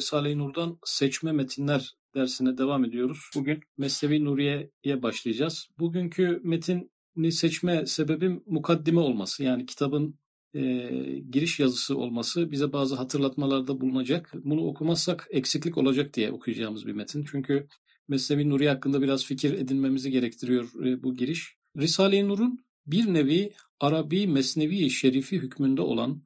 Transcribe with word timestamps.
Risale-i 0.00 0.38
Nur'dan 0.38 0.78
seçme 0.84 1.32
metinler 1.32 1.94
dersine 2.14 2.58
devam 2.58 2.84
ediyoruz. 2.84 3.18
Bugün 3.36 3.60
Mesnevi 3.78 4.24
Nuriye'ye 4.24 5.02
başlayacağız. 5.02 5.68
Bugünkü 5.78 6.40
metini 6.44 7.32
seçme 7.32 7.86
sebebim 7.86 8.42
mukaddime 8.46 9.00
olması. 9.00 9.42
Yani 9.44 9.66
kitabın 9.66 10.18
e, 10.54 10.60
giriş 11.30 11.60
yazısı 11.60 11.98
olması 11.98 12.50
bize 12.50 12.72
bazı 12.72 12.94
hatırlatmalarda 12.94 13.80
bulunacak. 13.80 14.32
Bunu 14.44 14.66
okumazsak 14.66 15.26
eksiklik 15.30 15.78
olacak 15.78 16.14
diye 16.14 16.32
okuyacağımız 16.32 16.86
bir 16.86 16.92
metin. 16.92 17.24
Çünkü 17.30 17.66
Mesnevi 18.08 18.50
Nuriye 18.50 18.70
hakkında 18.70 19.02
biraz 19.02 19.24
fikir 19.24 19.52
edinmemizi 19.52 20.10
gerektiriyor 20.10 20.84
e, 20.84 21.02
bu 21.02 21.14
giriş. 21.14 21.56
Risale-i 21.76 22.28
Nur'un 22.28 22.58
bir 22.86 23.14
nevi 23.14 23.52
Arabi 23.80 24.26
Mesnevi 24.26 24.90
Şerifi 24.90 25.38
hükmünde 25.38 25.82
olan 25.82 26.22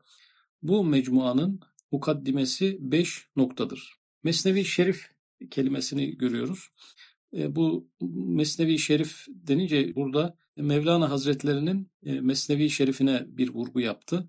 bu 0.62 0.84
mecmuanın 0.84 1.60
mukaddimesi 1.92 2.76
5 2.80 3.28
noktadır. 3.36 3.92
Mesnevi 4.22 4.64
Şerif 4.64 5.10
kelimesini 5.50 6.18
görüyoruz. 6.18 6.68
E, 7.36 7.56
bu 7.56 7.88
Mesnevi 8.10 8.78
Şerif 8.78 9.26
denince 9.28 9.94
burada 9.94 10.36
Mevlana 10.56 11.10
Hazretlerinin 11.10 11.90
e, 12.06 12.20
Mesnevi 12.20 12.70
Şerifine 12.70 13.24
bir 13.28 13.48
vurgu 13.48 13.80
yaptı. 13.80 14.28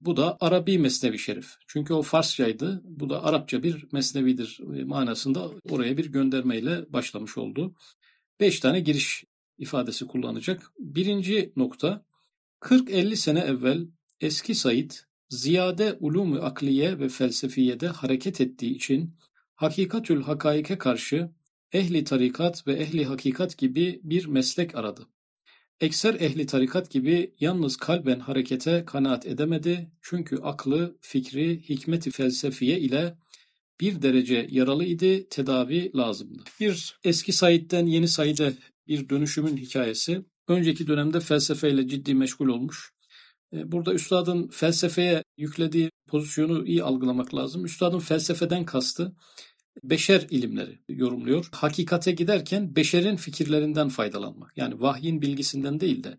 Bu 0.00 0.16
da 0.16 0.36
Arabi 0.40 0.78
Mesnevi 0.78 1.18
Şerif. 1.18 1.54
Çünkü 1.66 1.94
o 1.94 2.02
Farsçaydı. 2.02 2.82
Bu 2.84 3.10
da 3.10 3.24
Arapça 3.24 3.62
bir 3.62 3.86
mesnevidir 3.92 4.60
e, 4.76 4.84
manasında 4.84 5.50
oraya 5.70 5.96
bir 5.96 6.12
göndermeyle 6.12 6.92
başlamış 6.92 7.38
oldu. 7.38 7.74
Beş 8.40 8.60
tane 8.60 8.80
giriş 8.80 9.24
ifadesi 9.58 10.06
kullanacak. 10.06 10.72
Birinci 10.78 11.52
nokta 11.56 12.04
40-50 12.60 13.16
sene 13.16 13.40
evvel 13.40 13.86
eski 14.20 14.54
Said 14.54 14.90
ziyade 15.28 15.96
ulûm-u 16.00 16.42
akliye 16.42 16.98
ve 16.98 17.08
felsefiyede 17.08 17.88
hareket 17.88 18.40
ettiği 18.40 18.74
için 18.74 19.14
hakikatül 19.54 20.22
hakaike 20.22 20.78
karşı 20.78 21.30
ehli 21.72 22.04
tarikat 22.04 22.66
ve 22.66 22.72
ehli 22.72 23.04
hakikat 23.04 23.58
gibi 23.58 24.00
bir 24.02 24.26
meslek 24.26 24.74
aradı. 24.74 25.06
Ekser 25.80 26.14
ehli 26.14 26.46
tarikat 26.46 26.90
gibi 26.90 27.34
yalnız 27.40 27.76
kalben 27.76 28.20
harekete 28.20 28.84
kanaat 28.86 29.26
edemedi 29.26 29.90
çünkü 30.02 30.36
aklı, 30.36 30.98
fikri, 31.00 31.68
hikmeti 31.68 32.10
felsefiye 32.10 32.80
ile 32.80 33.18
bir 33.80 34.02
derece 34.02 34.46
yaralı 34.50 34.84
idi, 34.84 35.28
tedavi 35.28 35.92
lazımdı. 35.94 36.42
Bir 36.60 36.98
eski 37.04 37.32
Said'den 37.32 37.86
yeni 37.86 38.08
Said'e 38.08 38.52
bir 38.88 39.08
dönüşümün 39.08 39.56
hikayesi. 39.56 40.22
Önceki 40.48 40.86
dönemde 40.86 41.20
felsefeyle 41.20 41.88
ciddi 41.88 42.14
meşgul 42.14 42.48
olmuş. 42.48 42.92
E, 43.52 43.72
burada 43.72 43.94
üstadın 43.94 44.48
felsefeye 44.48 45.24
yüklediği 45.36 45.90
pozisyonu 46.08 46.66
iyi 46.66 46.82
algılamak 46.82 47.34
lazım. 47.34 47.64
Üstadın 47.64 47.98
felsefeden 47.98 48.64
kastı 48.64 49.14
beşer 49.82 50.26
ilimleri 50.30 50.78
yorumluyor. 50.88 51.48
Hakikate 51.52 52.12
giderken 52.12 52.76
beşerin 52.76 53.16
fikirlerinden 53.16 53.88
faydalanmak. 53.88 54.52
Yani 54.56 54.80
vahyin 54.80 55.22
bilgisinden 55.22 55.80
değil 55.80 56.04
de 56.04 56.18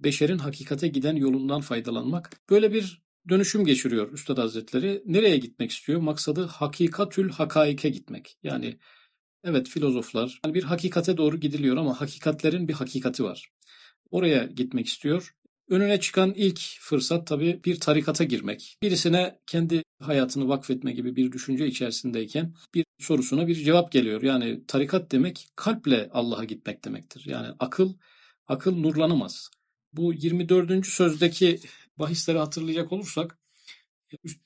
beşerin 0.00 0.38
hakikate 0.38 0.88
giden 0.88 1.16
yolundan 1.16 1.60
faydalanmak. 1.60 2.30
Böyle 2.50 2.72
bir 2.72 3.02
dönüşüm 3.28 3.64
geçiriyor 3.64 4.12
Üstad 4.12 4.38
Hazretleri. 4.38 5.02
Nereye 5.06 5.36
gitmek 5.36 5.70
istiyor? 5.70 6.00
Maksadı 6.00 6.46
hakikatül 6.46 7.30
hakaike 7.30 7.88
gitmek. 7.88 8.36
Yani 8.42 8.78
evet 9.44 9.68
filozoflar 9.68 10.40
bir 10.46 10.62
hakikate 10.62 11.16
doğru 11.16 11.40
gidiliyor 11.40 11.76
ama 11.76 12.00
hakikatlerin 12.00 12.68
bir 12.68 12.74
hakikati 12.74 13.24
var. 13.24 13.50
Oraya 14.10 14.44
gitmek 14.44 14.86
istiyor. 14.86 15.34
Önüne 15.68 16.00
çıkan 16.00 16.34
ilk 16.34 16.60
fırsat 16.80 17.26
tabii 17.26 17.60
bir 17.64 17.80
tarikata 17.80 18.24
girmek. 18.24 18.78
Birisine 18.82 19.38
kendi 19.46 19.82
hayatını 20.00 20.48
vakfetme 20.48 20.92
gibi 20.92 21.16
bir 21.16 21.32
düşünce 21.32 21.66
içerisindeyken 21.66 22.54
bir 22.74 22.84
sorusuna 22.98 23.46
bir 23.46 23.54
cevap 23.54 23.92
geliyor. 23.92 24.22
Yani 24.22 24.66
tarikat 24.66 25.12
demek 25.12 25.48
kalple 25.56 26.10
Allah'a 26.12 26.44
gitmek 26.44 26.84
demektir. 26.84 27.22
Yani 27.26 27.48
akıl 27.58 27.94
akıl 28.48 28.76
nurlanamaz. 28.76 29.50
Bu 29.92 30.12
24. 30.12 30.86
sözdeki 30.86 31.60
bahisleri 31.98 32.38
hatırlayacak 32.38 32.92
olursak 32.92 33.38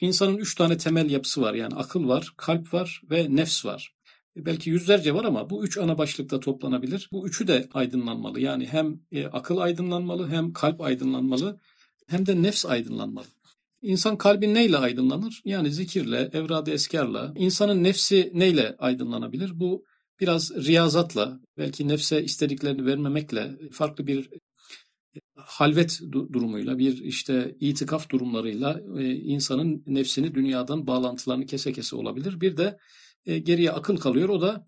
insanın 0.00 0.36
üç 0.36 0.54
tane 0.54 0.76
temel 0.78 1.10
yapısı 1.10 1.42
var. 1.42 1.54
Yani 1.54 1.74
akıl 1.74 2.08
var, 2.08 2.34
kalp 2.36 2.74
var 2.74 3.02
ve 3.10 3.36
nefs 3.36 3.64
var 3.64 3.97
belki 4.46 4.70
yüzlerce 4.70 5.14
var 5.14 5.24
ama 5.24 5.50
bu 5.50 5.64
üç 5.64 5.78
ana 5.78 5.98
başlıkta 5.98 6.40
toplanabilir. 6.40 7.08
Bu 7.12 7.28
üçü 7.28 7.46
de 7.46 7.68
aydınlanmalı. 7.74 8.40
Yani 8.40 8.66
hem 8.66 9.00
e, 9.12 9.26
akıl 9.26 9.56
aydınlanmalı, 9.56 10.28
hem 10.28 10.52
kalp 10.52 10.80
aydınlanmalı, 10.80 11.60
hem 12.06 12.26
de 12.26 12.42
nefs 12.42 12.66
aydınlanmalı. 12.66 13.26
İnsan 13.82 14.18
kalbi 14.18 14.54
neyle 14.54 14.76
aydınlanır? 14.76 15.42
Yani 15.44 15.72
zikirle, 15.72 16.30
evrad-ı 16.32 16.70
eskarla. 16.70 17.32
İnsanın 17.36 17.84
nefsi 17.84 18.30
neyle 18.34 18.76
aydınlanabilir? 18.78 19.60
Bu 19.60 19.84
biraz 20.20 20.50
riyazatla, 20.66 21.40
belki 21.58 21.88
nefse 21.88 22.24
istediklerini 22.24 22.86
vermemekle, 22.86 23.58
farklı 23.72 24.06
bir 24.06 24.18
e, 24.18 25.20
halvet 25.36 26.00
durumuyla, 26.12 26.78
bir 26.78 27.04
işte 27.04 27.56
itikaf 27.60 28.10
durumlarıyla 28.10 28.80
e, 28.98 29.14
insanın 29.14 29.82
nefsini 29.86 30.34
dünyadan 30.34 30.86
bağlantılarını 30.86 31.46
kese 31.46 31.72
kese 31.72 31.96
olabilir. 31.96 32.40
Bir 32.40 32.56
de 32.56 32.78
e, 33.26 33.38
geriye 33.38 33.72
akıl 33.72 33.96
kalıyor. 33.96 34.28
O 34.28 34.40
da 34.40 34.66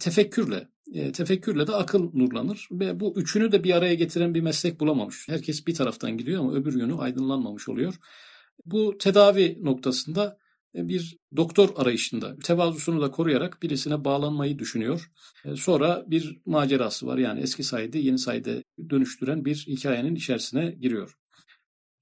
tefekkürle. 0.00 0.68
E, 0.94 1.12
tefekkürle 1.12 1.66
de 1.66 1.72
akıl 1.72 2.10
nurlanır 2.14 2.68
ve 2.70 3.00
bu 3.00 3.14
üçünü 3.16 3.52
de 3.52 3.64
bir 3.64 3.76
araya 3.76 3.94
getiren 3.94 4.34
bir 4.34 4.40
meslek 4.40 4.80
bulamamış. 4.80 5.28
Herkes 5.28 5.66
bir 5.66 5.74
taraftan 5.74 6.18
gidiyor 6.18 6.40
ama 6.40 6.52
öbür 6.52 6.78
yönü 6.80 6.94
aydınlanmamış 6.94 7.68
oluyor. 7.68 7.94
Bu 8.66 8.98
tedavi 8.98 9.58
noktasında 9.62 10.38
e, 10.74 10.88
bir 10.88 11.18
doktor 11.36 11.68
arayışında 11.76 12.36
tevazusunu 12.36 13.02
da 13.02 13.10
koruyarak 13.10 13.62
birisine 13.62 14.04
bağlanmayı 14.04 14.58
düşünüyor. 14.58 15.10
Sonra 15.54 16.04
bir 16.06 16.40
macerası 16.46 17.06
var 17.06 17.18
yani 17.18 17.40
eski 17.40 17.64
sayede 17.64 17.98
yeni 17.98 18.18
sayede 18.18 18.64
dönüştüren 18.90 19.44
bir 19.44 19.64
hikayenin 19.68 20.14
içerisine 20.14 20.70
giriyor. 20.70 21.18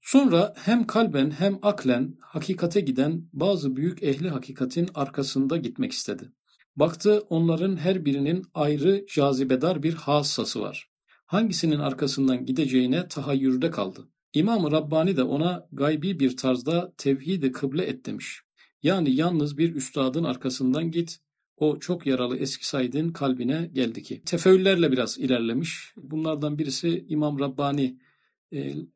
Sonra 0.07 0.53
hem 0.57 0.87
kalben 0.87 1.31
hem 1.31 1.59
aklen 1.61 2.17
hakikate 2.21 2.81
giden 2.81 3.29
bazı 3.33 3.75
büyük 3.75 4.03
ehli 4.03 4.29
hakikatin 4.29 4.89
arkasında 4.95 5.57
gitmek 5.57 5.91
istedi. 5.91 6.31
Baktı 6.75 7.23
onların 7.29 7.77
her 7.77 8.05
birinin 8.05 8.45
ayrı 8.53 9.05
cazibedar 9.15 9.83
bir 9.83 9.93
hassası 9.93 10.61
var. 10.61 10.89
Hangisinin 11.25 11.79
arkasından 11.79 12.45
gideceğine 12.45 13.07
tahayyürde 13.07 13.71
kaldı. 13.71 14.07
İmam-ı 14.33 14.71
Rabbani 14.71 15.17
de 15.17 15.23
ona 15.23 15.67
gaybi 15.71 16.19
bir 16.19 16.37
tarzda 16.37 16.93
tevhidi 16.97 17.51
kıble 17.51 17.83
et 17.83 18.05
demiş. 18.05 18.41
Yani 18.83 19.15
yalnız 19.15 19.57
bir 19.57 19.75
üstadın 19.75 20.23
arkasından 20.23 20.91
git, 20.91 21.19
o 21.57 21.79
çok 21.79 22.05
yaralı 22.05 22.37
eski 22.37 22.67
Said'in 22.67 23.09
kalbine 23.09 23.69
geldi 23.73 24.03
ki. 24.03 24.21
Tefeüllerle 24.25 24.91
biraz 24.91 25.17
ilerlemiş. 25.17 25.93
Bunlardan 25.97 26.59
birisi 26.59 27.05
İmam 27.09 27.39
Rabbani 27.39 27.97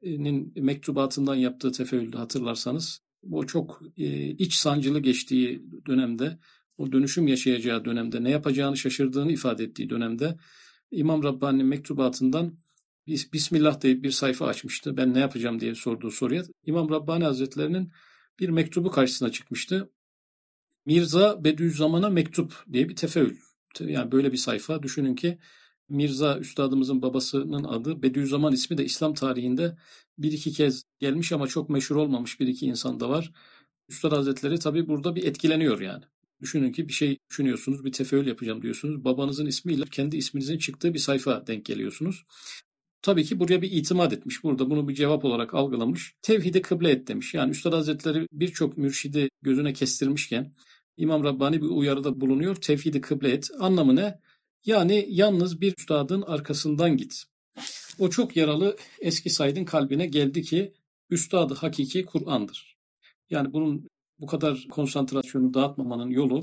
nin 0.01 0.53
mektubatından 0.55 1.35
yaptığı 1.35 1.71
tefeülde 1.71 2.17
hatırlarsanız 2.17 3.01
o 3.31 3.45
çok 3.45 3.81
iç 4.37 4.53
sancılı 4.53 4.99
geçtiği 4.99 5.63
dönemde 5.87 6.39
o 6.77 6.91
dönüşüm 6.91 7.27
yaşayacağı 7.27 7.85
dönemde 7.85 8.23
ne 8.23 8.29
yapacağını 8.29 8.77
şaşırdığını 8.77 9.31
ifade 9.31 9.63
ettiği 9.63 9.89
dönemde 9.89 10.37
İmam 10.91 11.23
Rabbani'nin 11.23 11.65
mektubatından 11.65 12.57
Bismillah 13.07 13.81
deyip 13.81 14.03
bir 14.03 14.11
sayfa 14.11 14.45
açmıştı. 14.45 14.97
Ben 14.97 15.13
ne 15.13 15.19
yapacağım 15.19 15.59
diye 15.59 15.75
sorduğu 15.75 16.11
soruya 16.11 16.43
İmam 16.65 16.89
Rabbani 16.89 17.23
Hazretlerinin 17.23 17.91
bir 18.39 18.49
mektubu 18.49 18.91
karşısına 18.91 19.31
çıkmıştı. 19.31 19.91
Mirza 20.85 21.43
Bediüzzaman'a 21.43 22.09
mektup 22.09 22.65
diye 22.73 22.89
bir 22.89 22.95
tefeül. 22.95 23.37
Yani 23.79 24.11
böyle 24.11 24.31
bir 24.31 24.37
sayfa 24.37 24.83
düşünün 24.83 25.15
ki 25.15 25.37
Mirza 25.91 26.37
Üstadımızın 26.37 27.01
babasının 27.01 27.63
adı 27.63 28.03
Bediüzzaman 28.03 28.53
ismi 28.53 28.77
de 28.77 28.85
İslam 28.85 29.13
tarihinde 29.13 29.77
bir 30.17 30.31
iki 30.31 30.51
kez 30.51 30.83
gelmiş 30.99 31.31
ama 31.31 31.47
çok 31.47 31.69
meşhur 31.69 31.95
olmamış 31.95 32.39
bir 32.39 32.47
iki 32.47 32.65
insan 32.65 32.99
da 32.99 33.09
var. 33.09 33.31
Üstad 33.89 34.11
Hazretleri 34.11 34.59
tabi 34.59 34.87
burada 34.87 35.15
bir 35.15 35.23
etkileniyor 35.23 35.81
yani. 35.81 36.03
Düşünün 36.41 36.71
ki 36.71 36.87
bir 36.87 36.93
şey 36.93 37.17
düşünüyorsunuz, 37.29 37.85
bir 37.85 37.91
tefeül 37.91 38.27
yapacağım 38.27 38.61
diyorsunuz. 38.61 39.03
Babanızın 39.03 39.45
ismiyle 39.45 39.83
kendi 39.91 40.17
isminizin 40.17 40.57
çıktığı 40.57 40.93
bir 40.93 40.99
sayfa 40.99 41.47
denk 41.47 41.65
geliyorsunuz. 41.65 42.25
Tabii 43.01 43.23
ki 43.23 43.39
buraya 43.39 43.61
bir 43.61 43.71
itimat 43.71 44.13
etmiş. 44.13 44.43
Burada 44.43 44.69
bunu 44.69 44.87
bir 44.87 44.95
cevap 44.95 45.25
olarak 45.25 45.53
algılamış. 45.53 46.13
Tevhide 46.21 46.61
kıble 46.61 46.89
et 46.91 47.07
demiş. 47.07 47.33
Yani 47.33 47.51
Üstad 47.51 47.73
Hazretleri 47.73 48.27
birçok 48.31 48.77
mürşidi 48.77 49.29
gözüne 49.41 49.73
kestirmişken 49.73 50.53
İmam 50.97 51.23
Rabbani 51.23 51.61
bir 51.61 51.67
uyarıda 51.67 52.21
bulunuyor. 52.21 52.55
Tevhidi 52.55 53.01
kıble 53.01 53.31
et. 53.31 53.49
Anlamı 53.59 53.95
ne? 53.95 54.19
Yani 54.65 55.05
yalnız 55.09 55.61
bir 55.61 55.73
üstadın 55.77 56.21
arkasından 56.21 56.97
git. 56.97 57.23
O 57.99 58.09
çok 58.09 58.37
yaralı 58.37 58.77
eski 58.99 59.29
Said'in 59.29 59.65
kalbine 59.65 60.05
geldi 60.05 60.41
ki 60.41 60.73
üstadı 61.09 61.53
hakiki 61.53 62.05
Kur'an'dır. 62.05 62.77
Yani 63.29 63.53
bunun 63.53 63.87
bu 64.19 64.25
kadar 64.25 64.67
konsantrasyonu 64.71 65.53
dağıtmamanın 65.53 66.09
yolu 66.09 66.41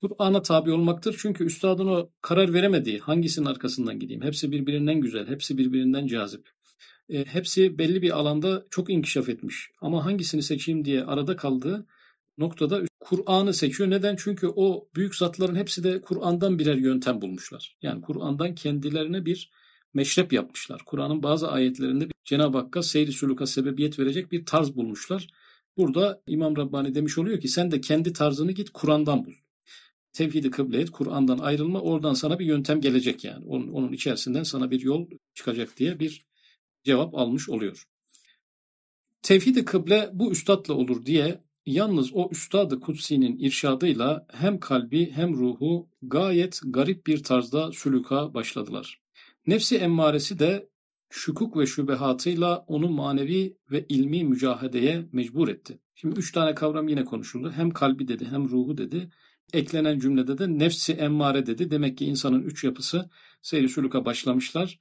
Kur'an'a 0.00 0.42
tabi 0.42 0.72
olmaktır. 0.72 1.16
Çünkü 1.18 1.44
üstadın 1.44 1.86
o 1.86 2.10
karar 2.20 2.54
veremediği 2.54 2.98
hangisinin 2.98 3.46
arkasından 3.46 3.98
gideyim. 3.98 4.22
Hepsi 4.22 4.52
birbirinden 4.52 5.00
güzel, 5.00 5.28
hepsi 5.28 5.58
birbirinden 5.58 6.06
cazip. 6.06 6.50
E, 7.08 7.24
hepsi 7.24 7.78
belli 7.78 8.02
bir 8.02 8.10
alanda 8.18 8.66
çok 8.70 8.90
inkişaf 8.90 9.28
etmiş. 9.28 9.70
Ama 9.80 10.04
hangisini 10.04 10.42
seçeyim 10.42 10.84
diye 10.84 11.04
arada 11.04 11.36
kaldığı 11.36 11.86
noktada 12.38 12.82
Kur'an'ı 13.00 13.54
seçiyor. 13.54 13.90
Neden? 13.90 14.16
Çünkü 14.16 14.52
o 14.56 14.88
büyük 14.96 15.14
zatların 15.16 15.56
hepsi 15.56 15.84
de 15.84 16.00
Kur'an'dan 16.00 16.58
birer 16.58 16.76
yöntem 16.76 17.22
bulmuşlar. 17.22 17.76
Yani 17.82 18.00
Kur'an'dan 18.00 18.54
kendilerine 18.54 19.26
bir 19.26 19.50
meşrep 19.94 20.32
yapmışlar. 20.32 20.82
Kur'an'ın 20.86 21.22
bazı 21.22 21.50
ayetlerinde 21.50 22.08
Cenab-ı 22.24 22.58
Hakk'a 22.58 22.82
seyri 22.82 23.12
suluka 23.12 23.46
sebebiyet 23.46 23.98
verecek 23.98 24.32
bir 24.32 24.46
tarz 24.46 24.76
bulmuşlar. 24.76 25.28
Burada 25.76 26.22
İmam 26.26 26.56
Rabbani 26.56 26.94
demiş 26.94 27.18
oluyor 27.18 27.40
ki 27.40 27.48
sen 27.48 27.70
de 27.70 27.80
kendi 27.80 28.12
tarzını 28.12 28.52
git 28.52 28.70
Kur'an'dan 28.70 29.24
bul. 29.24 29.32
Tevhidi 30.12 30.50
kıble 30.50 30.80
et, 30.80 30.90
Kur'an'dan 30.90 31.38
ayrılma, 31.38 31.80
oradan 31.80 32.14
sana 32.14 32.38
bir 32.38 32.46
yöntem 32.46 32.80
gelecek 32.80 33.24
yani. 33.24 33.44
Onun, 33.46 33.68
onun 33.68 33.92
içerisinden 33.92 34.42
sana 34.42 34.70
bir 34.70 34.80
yol 34.80 35.06
çıkacak 35.34 35.76
diye 35.76 36.00
bir 36.00 36.26
cevap 36.84 37.14
almış 37.14 37.48
oluyor. 37.48 37.84
Tevhidi 39.22 39.64
kıble 39.64 40.10
bu 40.12 40.32
üstadla 40.32 40.74
olur 40.74 41.06
diye 41.06 41.44
yalnız 41.66 42.10
o 42.14 42.28
üstadı 42.30 42.80
kutsinin 42.80 43.38
irşadıyla 43.38 44.26
hem 44.32 44.60
kalbi 44.60 45.10
hem 45.10 45.34
ruhu 45.34 45.88
gayet 46.02 46.60
garip 46.64 47.06
bir 47.06 47.22
tarzda 47.22 47.72
sülüka 47.72 48.34
başladılar. 48.34 49.00
Nefsi 49.46 49.76
emmaresi 49.76 50.38
de 50.38 50.68
şukuk 51.10 51.56
ve 51.56 51.66
şübehatıyla 51.66 52.64
onu 52.66 52.88
manevi 52.88 53.56
ve 53.70 53.86
ilmi 53.88 54.24
mücahedeye 54.24 55.08
mecbur 55.12 55.48
etti. 55.48 55.78
Şimdi 55.94 56.18
üç 56.18 56.32
tane 56.32 56.54
kavram 56.54 56.88
yine 56.88 57.04
konuşuldu. 57.04 57.52
Hem 57.56 57.70
kalbi 57.70 58.08
dedi 58.08 58.26
hem 58.30 58.48
ruhu 58.48 58.78
dedi. 58.78 59.10
Eklenen 59.52 59.98
cümlede 59.98 60.38
de 60.38 60.58
nefsi 60.58 60.92
emmare 60.92 61.46
dedi. 61.46 61.70
Demek 61.70 61.98
ki 61.98 62.04
insanın 62.04 62.42
üç 62.42 62.64
yapısı 62.64 63.10
seyri 63.42 63.68
suluka 63.68 64.04
başlamışlar 64.04 64.78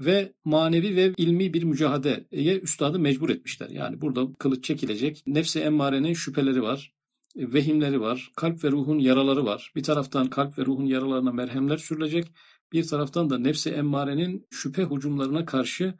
ve 0.00 0.32
manevi 0.44 0.96
ve 0.96 1.12
ilmi 1.16 1.54
bir 1.54 1.62
mücadeleye 1.62 2.58
üstadı 2.58 2.98
mecbur 2.98 3.30
etmişler. 3.30 3.68
Yani 3.68 4.00
burada 4.00 4.32
kılıç 4.38 4.64
çekilecek. 4.64 5.22
Nefsi 5.26 5.60
emmarenin 5.60 6.14
şüpheleri 6.14 6.62
var, 6.62 6.92
vehimleri 7.36 8.00
var, 8.00 8.32
kalp 8.36 8.64
ve 8.64 8.70
ruhun 8.70 8.98
yaraları 8.98 9.44
var. 9.44 9.72
Bir 9.76 9.82
taraftan 9.82 10.30
kalp 10.30 10.58
ve 10.58 10.66
ruhun 10.66 10.86
yaralarına 10.86 11.32
merhemler 11.32 11.76
sürülecek. 11.76 12.26
Bir 12.72 12.86
taraftan 12.86 13.30
da 13.30 13.38
nefsi 13.38 13.70
emmarenin 13.70 14.46
şüphe 14.50 14.84
hücumlarına 14.84 15.44
karşı 15.44 15.94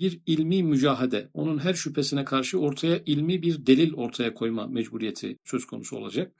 bir 0.00 0.20
ilmi 0.26 0.62
mücahede, 0.62 1.30
onun 1.34 1.58
her 1.58 1.74
şüphesine 1.74 2.24
karşı 2.24 2.58
ortaya 2.58 3.02
ilmi 3.06 3.42
bir 3.42 3.66
delil 3.66 3.94
ortaya 3.94 4.34
koyma 4.34 4.66
mecburiyeti 4.66 5.36
söz 5.44 5.66
konusu 5.66 5.96
olacak. 5.96 6.32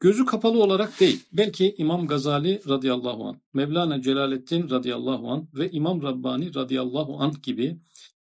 Gözü 0.00 0.26
kapalı 0.26 0.62
olarak 0.62 1.00
değil, 1.00 1.24
belki 1.32 1.74
İmam 1.78 2.06
Gazali 2.06 2.60
radıyallahu 2.68 3.24
anh, 3.24 3.36
Mevlana 3.54 4.02
Celaleddin 4.02 4.70
radıyallahu 4.70 5.30
anh 5.30 5.44
ve 5.54 5.70
İmam 5.70 6.02
Rabbani 6.02 6.54
radıyallahu 6.54 7.16
anh 7.20 7.42
gibi 7.42 7.78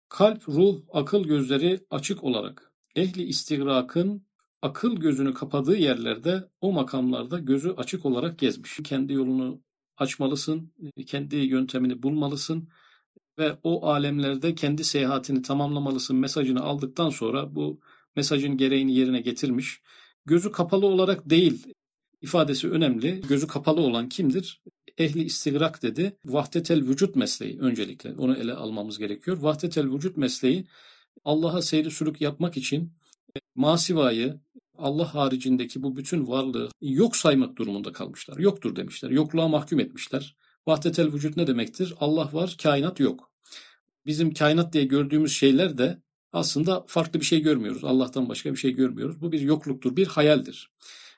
kalp, 0.09 0.49
ruh, 0.49 0.81
akıl 0.93 1.23
gözleri 1.23 1.79
açık 1.89 2.23
olarak 2.23 2.71
ehli 2.95 3.23
istigrakın 3.23 4.25
akıl 4.61 4.95
gözünü 4.95 5.33
kapadığı 5.33 5.77
yerlerde 5.77 6.49
o 6.61 6.71
makamlarda 6.71 7.39
gözü 7.39 7.69
açık 7.69 8.05
olarak 8.05 8.39
gezmiş. 8.39 8.79
Kendi 8.83 9.13
yolunu 9.13 9.61
açmalısın, 9.97 10.73
kendi 11.07 11.35
yöntemini 11.35 12.03
bulmalısın 12.03 12.69
ve 13.39 13.57
o 13.63 13.87
alemlerde 13.87 14.55
kendi 14.55 14.83
seyahatini 14.83 15.41
tamamlamalısın 15.41 16.15
mesajını 16.15 16.61
aldıktan 16.61 17.09
sonra 17.09 17.55
bu 17.55 17.79
mesajın 18.15 18.57
gereğini 18.57 18.95
yerine 18.95 19.21
getirmiş. 19.21 19.81
Gözü 20.25 20.51
kapalı 20.51 20.85
olarak 20.85 21.29
değil 21.29 21.63
ifadesi 22.21 22.69
önemli. 22.69 23.21
Gözü 23.21 23.47
kapalı 23.47 23.81
olan 23.81 24.09
kimdir? 24.09 24.61
Ehli 24.97 25.23
istigrak 25.23 25.83
dedi. 25.83 26.17
Vahdetel 26.25 26.87
vücut 26.87 27.15
mesleği 27.15 27.59
öncelikle 27.59 28.13
onu 28.17 28.35
ele 28.35 28.53
almamız 28.53 28.97
gerekiyor. 28.97 29.37
Vahdetel 29.37 29.91
vücut 29.91 30.17
mesleği 30.17 30.67
Allah'a 31.25 31.61
seyri 31.61 31.91
sülük 31.91 32.21
yapmak 32.21 32.57
için 32.57 32.93
masivayı, 33.55 34.39
Allah 34.77 35.15
haricindeki 35.15 35.83
bu 35.83 35.95
bütün 35.95 36.27
varlığı 36.27 36.69
yok 36.81 37.15
saymak 37.15 37.55
durumunda 37.55 37.91
kalmışlar. 37.91 38.37
Yoktur 38.37 38.75
demişler. 38.75 39.09
Yokluğa 39.09 39.47
mahkum 39.47 39.79
etmişler. 39.79 40.35
Vahdetel 40.67 41.13
vücut 41.13 41.37
ne 41.37 41.47
demektir? 41.47 41.93
Allah 41.99 42.29
var, 42.33 42.55
kainat 42.63 42.99
yok. 42.99 43.31
Bizim 44.05 44.33
kainat 44.33 44.73
diye 44.73 44.83
gördüğümüz 44.83 45.33
şeyler 45.33 45.77
de 45.77 46.01
aslında 46.33 46.85
farklı 46.87 47.19
bir 47.19 47.25
şey 47.25 47.41
görmüyoruz. 47.41 47.83
Allah'tan 47.83 48.29
başka 48.29 48.51
bir 48.51 48.57
şey 48.57 48.71
görmüyoruz. 48.71 49.21
Bu 49.21 49.31
bir 49.31 49.41
yokluktur, 49.41 49.95
bir 49.95 50.07
hayaldir. 50.07 50.71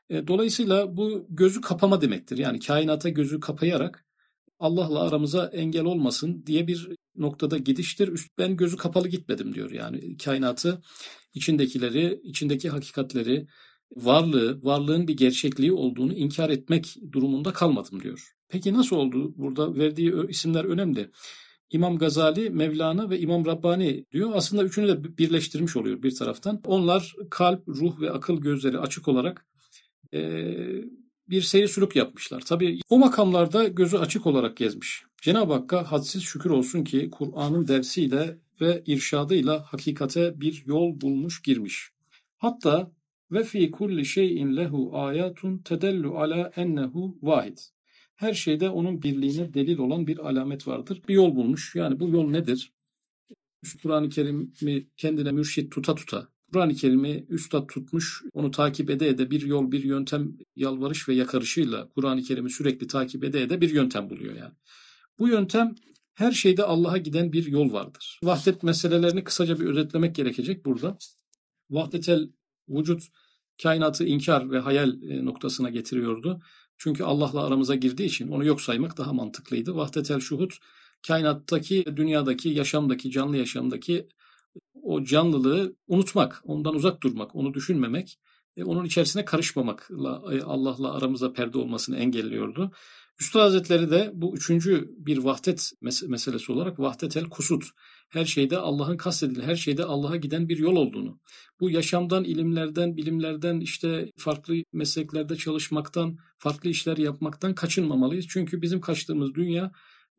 E, 0.09 0.27
dolayısıyla 0.27 0.97
bu 0.97 1.27
gözü 1.29 1.61
kapama 1.61 2.01
demektir. 2.01 2.37
Yani 2.37 2.59
kainata 2.59 3.09
gözü 3.09 3.39
kapayarak 3.39 4.05
Allah'la 4.59 5.01
aramıza 5.01 5.47
engel 5.47 5.85
olmasın 5.85 6.43
diye 6.45 6.67
bir 6.67 6.89
noktada 7.15 7.57
gidiştir. 7.57 8.27
Ben 8.37 8.57
gözü 8.57 8.77
kapalı 8.77 9.07
gitmedim 9.07 9.53
diyor. 9.53 9.71
Yani 9.71 10.17
kainatı, 10.17 10.81
içindekileri, 11.33 12.21
içindeki 12.23 12.69
hakikatleri, 12.69 13.47
varlığı, 13.95 14.63
varlığın 14.63 15.07
bir 15.07 15.17
gerçekliği 15.17 15.71
olduğunu 15.73 16.13
inkar 16.13 16.49
etmek 16.49 16.95
durumunda 17.11 17.53
kalmadım 17.53 18.03
diyor. 18.03 18.34
Peki 18.49 18.73
nasıl 18.73 18.95
oldu? 18.95 19.33
Burada 19.37 19.75
verdiği 19.75 20.13
isimler 20.29 20.65
önemli. 20.65 21.09
İmam 21.71 21.97
Gazali, 21.97 22.49
Mevlana 22.49 23.09
ve 23.09 23.19
İmam 23.19 23.45
Rabbani 23.45 24.05
diyor. 24.11 24.31
Aslında 24.33 24.63
üçünü 24.63 24.87
de 24.87 25.17
birleştirmiş 25.17 25.75
oluyor 25.75 26.03
bir 26.03 26.15
taraftan. 26.15 26.61
Onlar 26.65 27.15
kalp, 27.29 27.67
ruh 27.67 28.01
ve 28.01 28.11
akıl 28.11 28.41
gözleri 28.41 28.79
açık 28.79 29.07
olarak 29.07 29.45
e, 30.13 30.51
bir 31.29 31.41
seyir 31.41 31.67
sülük 31.67 31.95
yapmışlar. 31.95 32.41
Tabii 32.41 32.79
o 32.89 32.99
makamlarda 32.99 33.67
gözü 33.67 33.97
açık 33.97 34.25
olarak 34.25 34.57
gezmiş. 34.57 35.03
Cenab-ı 35.21 35.53
Hakk'a 35.53 35.91
hadsiz 35.91 36.23
şükür 36.23 36.49
olsun 36.49 36.83
ki 36.83 37.09
Kur'an'ın 37.11 37.67
dersiyle 37.67 38.37
ve 38.61 38.83
irşadıyla 38.85 39.63
hakikate 39.63 40.41
bir 40.41 40.63
yol 40.65 41.01
bulmuş 41.01 41.41
girmiş. 41.41 41.89
Hatta 42.37 42.91
ve 43.31 43.43
fi 43.43 43.71
kulli 43.71 44.05
şeyin 44.05 44.57
lehu 44.57 44.97
ayatun 44.97 45.57
tedellu 45.57 46.17
ala 46.17 46.51
ennehu 46.55 47.17
vahid. 47.21 47.57
Her 48.15 48.33
şeyde 48.33 48.69
onun 48.69 49.01
birliğine 49.01 49.53
delil 49.53 49.77
olan 49.77 50.07
bir 50.07 50.17
alamet 50.17 50.67
vardır. 50.67 51.01
Bir 51.07 51.13
yol 51.13 51.35
bulmuş. 51.35 51.75
Yani 51.75 51.99
bu 51.99 52.09
yol 52.09 52.29
nedir? 52.29 52.73
Kur'an-ı 53.81 54.09
Kerim'i 54.09 54.87
kendine 54.97 55.31
mürşit 55.31 55.71
tuta 55.71 55.95
tuta 55.95 56.27
Kur'an-ı 56.53 56.75
Kerim'i 56.75 57.25
üstad 57.29 57.67
tutmuş, 57.67 58.23
onu 58.33 58.51
takip 58.51 58.89
ede 58.89 59.07
ede 59.07 59.31
bir 59.31 59.41
yol, 59.41 59.71
bir 59.71 59.83
yöntem 59.83 60.37
yalvarış 60.55 61.09
ve 61.09 61.15
yakarışıyla 61.15 61.89
Kur'an-ı 61.89 62.21
Kerim'i 62.21 62.49
sürekli 62.49 62.87
takip 62.87 63.23
ede 63.23 63.41
ede 63.41 63.61
bir 63.61 63.69
yöntem 63.69 64.09
buluyor 64.09 64.35
yani. 64.35 64.53
Bu 65.19 65.27
yöntem 65.27 65.75
her 66.13 66.31
şeyde 66.31 66.63
Allah'a 66.63 66.97
giden 66.97 67.33
bir 67.33 67.45
yol 67.45 67.73
vardır. 67.73 68.19
Vahdet 68.23 68.63
meselelerini 68.63 69.23
kısaca 69.23 69.59
bir 69.59 69.65
özetlemek 69.65 70.15
gerekecek 70.15 70.65
burada. 70.65 70.97
Vahdetel 71.69 72.29
vücut 72.69 73.03
kainatı 73.63 74.05
inkar 74.05 74.51
ve 74.51 74.59
hayal 74.59 75.01
e, 75.03 75.25
noktasına 75.25 75.69
getiriyordu. 75.69 76.41
Çünkü 76.77 77.03
Allah'la 77.03 77.45
aramıza 77.45 77.75
girdiği 77.75 78.05
için 78.05 78.27
onu 78.27 78.45
yok 78.45 78.61
saymak 78.61 78.97
daha 78.97 79.13
mantıklıydı. 79.13 79.75
Vahdetel 79.75 80.19
şuhut 80.19 80.53
kainattaki, 81.07 81.85
dünyadaki, 81.95 82.49
yaşamdaki, 82.49 83.11
canlı 83.11 83.37
yaşamdaki 83.37 84.07
o 84.83 85.03
canlılığı 85.03 85.75
unutmak, 85.87 86.41
ondan 86.43 86.75
uzak 86.75 87.03
durmak, 87.03 87.35
onu 87.35 87.53
düşünmemek, 87.53 88.19
e, 88.57 88.63
onun 88.63 88.85
içerisine 88.85 89.25
karışmamakla 89.25 90.21
e, 90.31 90.41
Allah'la 90.41 90.93
aramıza 90.93 91.33
perde 91.33 91.57
olmasını 91.57 91.97
engelliyordu. 91.97 92.71
Üstad 93.19 93.41
Hazretleri 93.41 93.91
de 93.91 94.11
bu 94.13 94.35
üçüncü 94.35 94.89
bir 94.97 95.17
vahdet 95.17 95.71
mes- 95.81 96.07
meselesi 96.07 96.51
olarak 96.51 96.79
vahdet 96.79 97.17
el 97.17 97.25
kusut. 97.25 97.63
Her 98.09 98.25
şeyde 98.25 98.57
Allah'ın 98.57 98.97
kastedilen, 98.97 99.41
her 99.45 99.55
şeyde 99.55 99.83
Allah'a 99.83 100.15
giden 100.15 100.49
bir 100.49 100.57
yol 100.57 100.75
olduğunu. 100.75 101.19
Bu 101.59 101.69
yaşamdan, 101.69 102.23
ilimlerden, 102.23 102.97
bilimlerden, 102.97 103.59
işte 103.59 104.11
farklı 104.17 104.55
mesleklerde 104.73 105.35
çalışmaktan, 105.35 106.17
farklı 106.37 106.69
işler 106.69 106.97
yapmaktan 106.97 107.55
kaçınmamalıyız. 107.55 108.25
Çünkü 108.29 108.61
bizim 108.61 108.81
kaçtığımız 108.81 109.35
dünya 109.35 109.71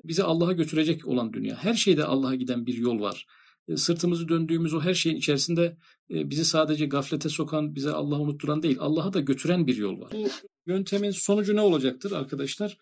bizi 0.05 0.23
Allah'a 0.23 0.53
götürecek 0.53 1.07
olan 1.07 1.33
dünya. 1.33 1.57
Her 1.57 1.75
şeyde 1.75 2.05
Allah'a 2.05 2.35
giden 2.35 2.67
bir 2.67 2.75
yol 2.75 3.01
var. 3.01 3.27
E, 3.69 3.77
sırtımızı 3.77 4.29
döndüğümüz 4.29 4.75
o 4.75 4.81
her 4.81 4.95
şeyin 4.95 5.17
içerisinde 5.17 5.77
e, 6.11 6.31
bizi 6.31 6.45
sadece 6.45 6.87
gaflete 6.87 7.29
sokan, 7.29 7.75
bize 7.75 7.91
Allah'ı 7.91 8.21
unutturan 8.21 8.63
değil, 8.63 8.77
Allah'a 8.81 9.13
da 9.13 9.21
götüren 9.21 9.67
bir 9.67 9.77
yol 9.77 10.01
var. 10.01 10.13
Bu 10.13 10.29
yöntemin 10.67 11.11
sonucu 11.11 11.57
ne 11.57 11.61
olacaktır 11.61 12.13
arkadaşlar? 12.13 12.79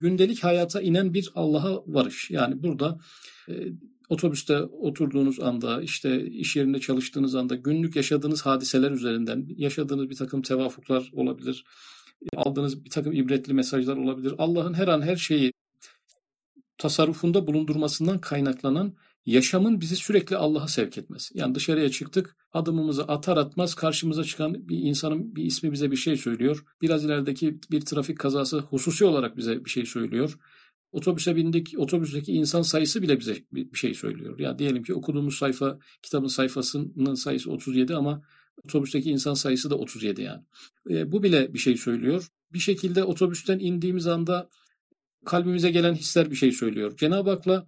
Gündelik 0.00 0.44
hayata 0.44 0.80
inen 0.80 1.14
bir 1.14 1.30
Allah'a 1.34 1.82
varış. 1.86 2.30
Yani 2.30 2.62
burada 2.62 2.98
e, 3.48 3.52
otobüste 4.08 4.62
oturduğunuz 4.62 5.40
anda, 5.40 5.82
işte 5.82 6.26
iş 6.26 6.56
yerinde 6.56 6.80
çalıştığınız 6.80 7.34
anda, 7.34 7.54
günlük 7.54 7.96
yaşadığınız 7.96 8.46
hadiseler 8.46 8.90
üzerinden 8.90 9.46
yaşadığınız 9.56 10.10
bir 10.10 10.16
takım 10.16 10.42
tevafuklar 10.42 11.10
olabilir. 11.12 11.64
Aldığınız 12.36 12.84
bir 12.84 12.90
takım 12.90 13.12
ibretli 13.12 13.54
mesajlar 13.54 13.96
olabilir. 13.96 14.34
Allah'ın 14.38 14.74
her 14.74 14.88
an 14.88 15.02
her 15.02 15.16
şeyi 15.16 15.52
tasarrufunda 16.78 17.46
bulundurmasından 17.46 18.18
kaynaklanan 18.18 18.94
yaşamın 19.26 19.80
bizi 19.80 19.96
sürekli 19.96 20.36
Allah'a 20.36 20.68
sevk 20.68 20.98
etmesi. 20.98 21.38
Yani 21.38 21.54
dışarıya 21.54 21.90
çıktık, 21.90 22.36
adımımızı 22.52 23.04
atar 23.04 23.36
atmaz 23.36 23.74
karşımıza 23.74 24.24
çıkan 24.24 24.68
bir 24.68 24.78
insanın 24.78 25.36
bir 25.36 25.44
ismi 25.44 25.72
bize 25.72 25.90
bir 25.90 25.96
şey 25.96 26.16
söylüyor. 26.16 26.64
Biraz 26.82 27.04
ilerideki 27.04 27.60
bir 27.70 27.80
trafik 27.80 28.18
kazası 28.18 28.58
hususi 28.58 29.04
olarak 29.04 29.36
bize 29.36 29.64
bir 29.64 29.70
şey 29.70 29.86
söylüyor. 29.86 30.38
Otobüse 30.92 31.36
bindik, 31.36 31.74
otobüsteki 31.76 32.32
insan 32.32 32.62
sayısı 32.62 33.02
bile 33.02 33.20
bize 33.20 33.36
bir 33.52 33.78
şey 33.78 33.94
söylüyor. 33.94 34.38
Ya 34.38 34.48
yani 34.48 34.58
diyelim 34.58 34.82
ki 34.82 34.94
okuduğumuz 34.94 35.38
sayfa, 35.38 35.78
kitabın 36.02 36.26
sayfasının 36.26 37.14
sayısı 37.14 37.50
37 37.50 37.94
ama 37.94 38.22
Otobüsteki 38.64 39.10
insan 39.10 39.34
sayısı 39.34 39.70
da 39.70 39.74
37 39.74 40.22
yani. 40.22 40.42
E, 40.90 41.12
bu 41.12 41.22
bile 41.22 41.54
bir 41.54 41.58
şey 41.58 41.76
söylüyor. 41.76 42.28
Bir 42.52 42.58
şekilde 42.58 43.04
otobüsten 43.04 43.58
indiğimiz 43.58 44.06
anda 44.06 44.48
kalbimize 45.24 45.70
gelen 45.70 45.94
hisler 45.94 46.30
bir 46.30 46.36
şey 46.36 46.52
söylüyor. 46.52 46.96
Cenab-ı 46.96 47.30
Hak'la 47.30 47.66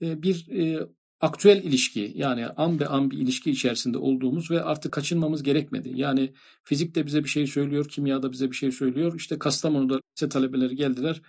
bir 0.00 0.48
e, 0.48 0.88
aktüel 1.20 1.64
ilişki 1.64 2.12
yani 2.14 2.46
an 2.46 2.80
be 2.80 2.86
an 2.86 3.10
bir 3.10 3.18
ilişki 3.18 3.50
içerisinde 3.50 3.98
olduğumuz 3.98 4.50
ve 4.50 4.62
artık 4.62 4.92
kaçınmamız 4.92 5.42
gerekmedi. 5.42 5.92
Yani 5.94 6.32
fizik 6.62 6.94
de 6.94 7.06
bize 7.06 7.24
bir 7.24 7.28
şey 7.28 7.46
söylüyor, 7.46 7.88
kimya 7.88 8.22
da 8.22 8.32
bize 8.32 8.50
bir 8.50 8.56
şey 8.56 8.72
söylüyor. 8.72 9.14
İşte 9.16 9.38
Kastamonu'da 9.38 10.00
lise 10.16 10.28
talebeleri 10.28 10.76
geldiler. 10.76 11.22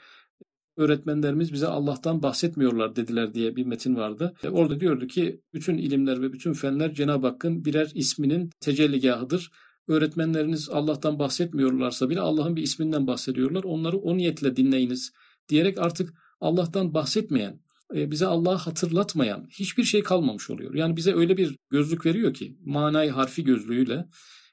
Öğretmenlerimiz 0.77 1.53
bize 1.53 1.67
Allah'tan 1.67 2.23
bahsetmiyorlar 2.23 2.95
dediler 2.95 3.33
diye 3.33 3.55
bir 3.55 3.65
metin 3.65 3.95
vardı. 3.95 4.33
E, 4.43 4.49
orada 4.49 4.79
diyordu 4.79 5.07
ki 5.07 5.41
bütün 5.53 5.77
ilimler 5.77 6.21
ve 6.21 6.33
bütün 6.33 6.53
fenler 6.53 6.93
Cenab-ı 6.93 7.27
Hakk'ın 7.27 7.65
birer 7.65 7.91
isminin 7.95 8.49
tecelligahıdır. 8.59 9.51
Öğretmenleriniz 9.87 10.69
Allah'tan 10.69 11.19
bahsetmiyorlarsa 11.19 12.09
bile 12.09 12.19
Allah'ın 12.19 12.55
bir 12.55 12.63
isminden 12.63 13.07
bahsediyorlar. 13.07 13.63
Onları 13.63 13.97
o 13.97 14.17
niyetle 14.17 14.55
dinleyiniz 14.55 15.11
diyerek 15.49 15.79
artık 15.79 16.13
Allah'tan 16.41 16.93
bahsetmeyen, 16.93 17.51
e, 17.51 17.59
bize 17.93 18.25
Allah'ı 18.25 18.55
hatırlatmayan 18.55 19.47
hiçbir 19.49 19.83
şey 19.83 20.03
kalmamış 20.03 20.49
oluyor. 20.49 20.73
Yani 20.73 20.97
bize 20.97 21.15
öyle 21.15 21.37
bir 21.37 21.57
gözlük 21.69 22.05
veriyor 22.05 22.33
ki 22.33 22.57
manayı 22.65 23.11
harfi 23.11 23.43
gözlüğüyle 23.43 24.05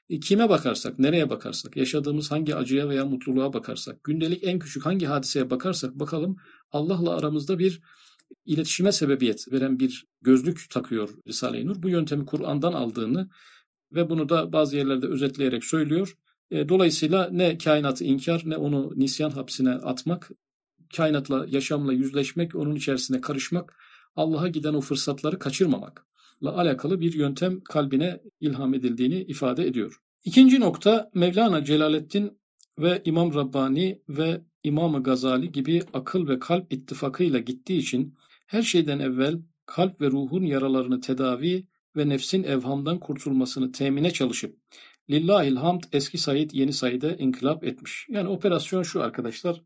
e, 0.09 0.19
kime 0.19 0.49
bakarsak, 0.49 0.99
nereye 0.99 1.29
bakarsak, 1.29 1.77
yaşadığımız 1.77 2.31
hangi 2.31 2.55
acıya 2.55 2.89
veya 2.89 3.05
mutluluğa 3.05 3.53
bakarsak, 3.53 4.03
gündelik 4.03 4.43
en 4.43 4.59
küçük 4.59 4.85
hangi 4.85 5.05
hadiseye 5.05 5.49
bakarsak 5.49 5.99
bakalım 5.99 6.37
Allah'la 6.71 7.15
aramızda 7.17 7.59
bir 7.59 7.81
iletişime 8.45 8.91
sebebiyet 8.91 9.51
veren 9.51 9.79
bir 9.79 10.05
gözlük 10.21 10.69
takıyor 10.69 11.09
Risale-i 11.27 11.67
Nur. 11.67 11.83
Bu 11.83 11.89
yöntemi 11.89 12.25
Kur'an'dan 12.25 12.73
aldığını 12.73 13.29
ve 13.91 14.09
bunu 14.09 14.29
da 14.29 14.53
bazı 14.53 14.77
yerlerde 14.77 15.07
özetleyerek 15.07 15.63
söylüyor. 15.65 16.15
E, 16.51 16.69
dolayısıyla 16.69 17.29
ne 17.31 17.57
kainatı 17.57 18.03
inkar 18.03 18.41
ne 18.45 18.57
onu 18.57 18.93
nisyan 18.95 19.29
hapsine 19.29 19.71
atmak 19.71 20.31
kainatla, 20.97 21.45
yaşamla 21.49 21.93
yüzleşmek, 21.93 22.55
onun 22.55 22.75
içerisine 22.75 23.21
karışmak, 23.21 23.75
Allah'a 24.15 24.47
giden 24.47 24.73
o 24.73 24.81
fırsatları 24.81 25.39
kaçırmamakla 25.39 26.03
alakalı 26.41 27.01
bir 27.01 27.13
yöntem 27.13 27.61
kalbine 27.61 28.21
ilham 28.39 28.73
edildiğini 28.73 29.21
ifade 29.21 29.67
ediyor. 29.67 30.01
İkinci 30.23 30.59
nokta 30.59 31.11
Mevlana 31.13 31.63
Celaleddin 31.63 32.39
ve 32.79 33.01
İmam 33.05 33.33
Rabbani 33.33 34.01
ve 34.09 34.41
İmam 34.63 35.03
Gazali 35.03 35.51
gibi 35.51 35.81
akıl 35.93 36.27
ve 36.27 36.39
kalp 36.39 36.73
ittifakıyla 36.73 37.39
gittiği 37.39 37.79
için 37.79 38.15
her 38.47 38.61
şeyden 38.61 38.99
evvel 38.99 39.39
kalp 39.65 40.01
ve 40.01 40.07
ruhun 40.07 40.43
yaralarını 40.43 41.01
tedavi 41.01 41.67
ve 41.95 42.09
nefsin 42.09 42.43
evhamdan 42.43 42.99
kurtulmasını 42.99 43.71
temine 43.71 44.11
çalışıp 44.11 44.55
Lillahil 45.09 45.55
hamd 45.55 45.83
eski 45.91 46.17
Said 46.17 46.51
yeni 46.53 46.73
Said'e 46.73 47.17
inkılap 47.19 47.63
etmiş. 47.63 48.05
Yani 48.09 48.29
operasyon 48.29 48.83
şu 48.83 49.03
arkadaşlar 49.03 49.61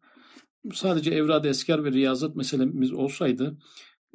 sadece 0.73 1.11
evrad 1.11 1.45
eskar 1.45 1.83
ve 1.83 1.91
riyazat 1.91 2.35
meselemiz 2.35 2.93
olsaydı 2.93 3.57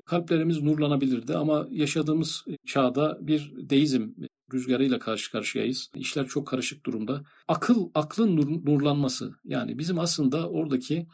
kalplerimiz 0.05 0.63
nurlanabilirdi 0.63 1.37
ama 1.37 1.67
yaşadığımız 1.71 2.45
çağda 2.67 3.19
bir 3.21 3.53
deizm 3.57 4.09
rüzgarıyla 4.53 4.99
karşı 4.99 5.33
karşıyayız. 5.33 5.91
İşler 5.95 6.27
çok 6.27 6.47
karışık 6.47 6.87
durumda. 6.87 7.25
Akıl, 7.49 7.91
aklın 7.95 8.37
nur, 8.37 8.49
nurlanması 8.67 9.35
yani 9.45 9.79
bizim 9.79 9.99
aslında 9.99 10.49
oradaki 10.49 11.07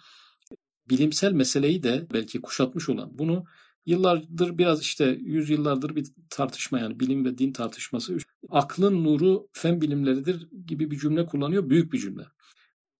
bilimsel 0.90 1.32
meseleyi 1.32 1.82
de 1.82 2.06
belki 2.12 2.40
kuşatmış 2.40 2.88
olan 2.88 3.18
bunu 3.18 3.44
yıllardır 3.86 4.58
biraz 4.58 4.82
işte 4.82 5.18
yüzyıllardır 5.20 5.96
bir 5.96 6.06
tartışma 6.30 6.78
yani 6.78 7.00
bilim 7.00 7.24
ve 7.24 7.38
din 7.38 7.52
tartışması. 7.52 8.16
Aklın 8.50 9.04
nuru 9.04 9.48
fen 9.52 9.80
bilimleridir 9.80 10.48
gibi 10.66 10.90
bir 10.90 10.98
cümle 10.98 11.26
kullanıyor. 11.26 11.70
Büyük 11.70 11.92
bir 11.92 11.98
cümle. 11.98 12.22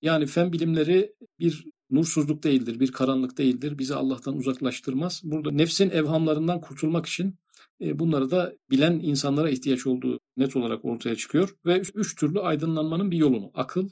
Yani 0.02 0.26
fen 0.26 0.52
bilimleri 0.52 1.14
bir 1.38 1.64
nursuzluk 1.90 2.42
değildir, 2.42 2.80
bir 2.80 2.92
karanlık 2.92 3.38
değildir. 3.38 3.78
Bizi 3.78 3.94
Allah'tan 3.94 4.36
uzaklaştırmaz. 4.36 5.20
Burada 5.24 5.50
nefsin 5.50 5.90
evhamlarından 5.90 6.60
kurtulmak 6.60 7.06
için 7.06 7.34
e, 7.80 7.98
bunları 7.98 8.30
da 8.30 8.52
bilen 8.70 8.92
insanlara 8.92 9.50
ihtiyaç 9.50 9.86
olduğu 9.86 10.20
net 10.36 10.56
olarak 10.56 10.84
ortaya 10.84 11.16
çıkıyor. 11.16 11.56
Ve 11.66 11.82
üç 11.94 12.16
türlü 12.16 12.40
aydınlanmanın 12.40 13.10
bir 13.10 13.16
yolunu, 13.16 13.50
akıl, 13.54 13.88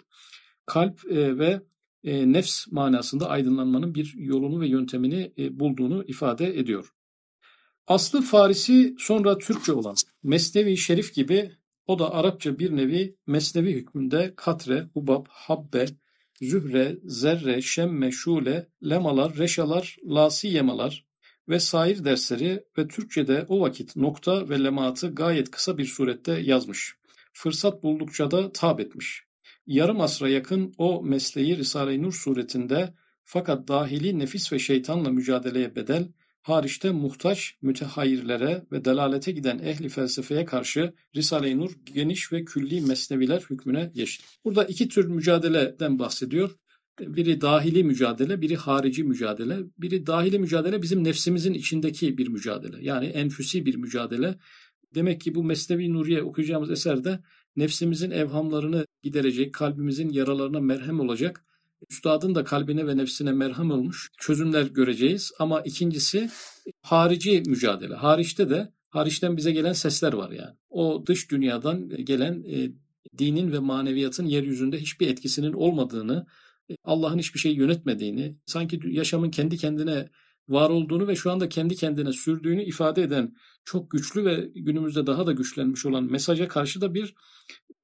kalp 0.67 1.11
e, 1.11 1.39
ve 1.39 1.63
e, 2.05 2.33
nefs 2.33 2.67
manasında 2.73 3.29
aydınlanmanın 3.29 3.95
bir 3.95 4.15
yolunu 4.17 4.61
ve 4.61 4.69
yöntemini 4.69 5.33
bulduğunu 5.51 6.05
ifade 6.05 6.59
ediyor. 6.59 6.93
Aslı 7.87 8.23
Farisi 8.23 8.95
sonra 8.99 9.39
Türkçe 9.39 9.73
olan 9.73 9.95
Mesnevi 10.23 10.77
Şerif 10.77 11.15
gibi 11.15 11.53
o 11.87 11.99
da 11.99 12.15
Arapça 12.15 12.59
bir 12.59 12.77
nevi 12.77 13.17
mesnevi 13.27 13.73
hükmünde 13.73 14.33
katre, 14.37 14.89
hubab, 14.95 15.27
habbe, 15.29 15.87
zühre, 16.41 16.99
zerre, 17.05 17.63
şemme, 17.63 18.11
şule, 18.11 18.69
lemalar, 18.85 19.39
reşalar, 19.39 19.97
lasi 20.05 20.49
yemalar 20.49 21.05
ve 21.49 21.61
sair 21.61 22.05
dersleri 22.05 22.65
ve 22.79 22.89
Türkçe'de 22.89 23.47
o 23.49 23.61
vakit 23.61 23.97
nokta 23.97 24.49
ve 24.49 24.65
lematı 24.65 25.15
gayet 25.15 25.51
kısa 25.51 25.79
bir 25.79 25.87
surette 25.87 26.33
yazmış. 26.33 26.97
Fırsat 27.33 27.83
buldukça 27.83 28.31
da 28.31 28.53
tab 28.53 28.79
etmiş. 28.79 29.25
Yarım 29.67 30.01
asra 30.01 30.29
yakın 30.29 30.75
o 30.79 31.03
mesleği 31.03 31.57
Risale-i 31.57 32.03
Nur 32.03 32.13
suretinde 32.13 32.95
fakat 33.25 33.69
dahili 33.69 34.19
nefis 34.19 34.53
ve 34.53 34.59
şeytanla 34.59 35.11
mücadeleye 35.11 35.77
bedel, 35.77 36.09
hariçte 36.43 36.91
muhtaç 36.91 37.55
mütehayirlere 37.63 38.67
ve 38.73 38.85
delalete 38.85 39.33
giden 39.33 39.59
ehli 39.59 39.89
felsefeye 39.89 40.45
karşı 40.45 40.93
Risale-i 41.17 41.59
Nur 41.59 41.71
geniş 41.85 42.33
ve 42.33 42.45
külli 42.45 42.81
mesneviler 42.81 43.43
hükmüne 43.51 43.91
geçti. 43.95 44.25
Burada 44.45 44.65
iki 44.65 44.89
tür 44.89 45.07
mücadeleden 45.07 45.99
bahsediyor. 45.99 46.51
Biri 47.01 47.41
dahili 47.41 47.85
mücadele, 47.85 48.41
biri 48.41 48.57
harici 48.57 49.05
mücadele. 49.05 49.59
Biri 49.79 50.07
dahili 50.07 50.39
mücadele 50.39 50.83
bizim 50.83 51.05
nefsimizin 51.05 51.55
içindeki 51.55 52.19
bir 52.19 52.29
mücadele. 52.29 52.77
Yani 52.81 53.07
enfüsi 53.07 53.67
bir 53.67 53.77
mücadele. 53.77 54.39
Demek 54.95 55.21
ki 55.21 55.35
bu 55.35 55.45
Mesnevi 55.45 55.93
Nuriye 55.93 56.23
okuyacağımız 56.23 56.71
eserde 56.71 57.21
nefsimizin 57.57 58.11
evhamlarını 58.11 58.87
giderecek, 59.03 59.55
kalbimizin 59.55 60.09
yaralarına 60.09 60.61
merhem 60.61 61.01
olacak 61.01 61.45
üstadın 61.93 62.35
da 62.35 62.45
kalbine 62.45 62.87
ve 62.87 62.97
nefsine 62.97 63.33
merham 63.33 63.71
olmuş 63.71 64.11
çözümler 64.19 64.67
göreceğiz. 64.67 65.33
Ama 65.39 65.61
ikincisi 65.61 66.31
harici 66.83 67.43
mücadele. 67.47 67.95
Hariçte 67.95 68.51
de 68.51 68.73
hariçten 68.89 69.37
bize 69.37 69.53
gelen 69.53 69.73
sesler 69.73 70.13
var 70.13 70.31
yani. 70.31 70.57
O 70.71 71.07
dış 71.07 71.31
dünyadan 71.31 71.89
gelen 71.89 72.45
e, 72.45 72.71
dinin 73.19 73.53
ve 73.53 73.59
maneviyatın 73.59 74.27
yeryüzünde 74.27 74.79
hiçbir 74.79 75.09
etkisinin 75.09 75.53
olmadığını, 75.53 76.27
e, 76.71 76.75
Allah'ın 76.85 77.19
hiçbir 77.19 77.41
şey 77.41 77.55
yönetmediğini, 77.55 78.37
sanki 78.47 78.81
yaşamın 78.85 79.31
kendi 79.31 79.57
kendine 79.57 80.09
var 80.49 80.71
olduğunu 80.71 81.09
ve 81.09 81.17
şu 81.17 81.31
anda 81.31 81.49
kendi 81.49 81.77
kendine 81.77 82.13
sürdüğünü 82.13 82.65
ifade 82.65 83.03
eden 83.03 83.35
çok 83.65 83.91
güçlü 83.91 84.25
ve 84.25 84.51
günümüzde 84.55 85.07
daha 85.07 85.27
da 85.27 85.33
güçlenmiş 85.33 85.87
olan 85.87 86.05
mesaja 86.05 86.49
karşı 86.49 86.81
da 86.81 86.95
bir 86.95 87.15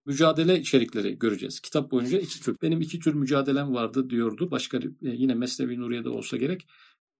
mücadele 0.08 0.60
içerikleri 0.60 1.18
göreceğiz. 1.18 1.60
Kitap 1.60 1.90
boyunca 1.90 2.18
iki 2.18 2.40
tür. 2.40 2.56
Benim 2.62 2.80
iki 2.80 2.98
tür 2.98 3.14
mücadelem 3.14 3.74
vardı 3.74 4.10
diyordu. 4.10 4.50
Başka 4.50 4.78
e, 4.78 4.82
yine 5.02 5.34
Mesnevi 5.34 5.80
Nuriye'de 5.80 6.08
olsa 6.08 6.36
gerek. 6.36 6.66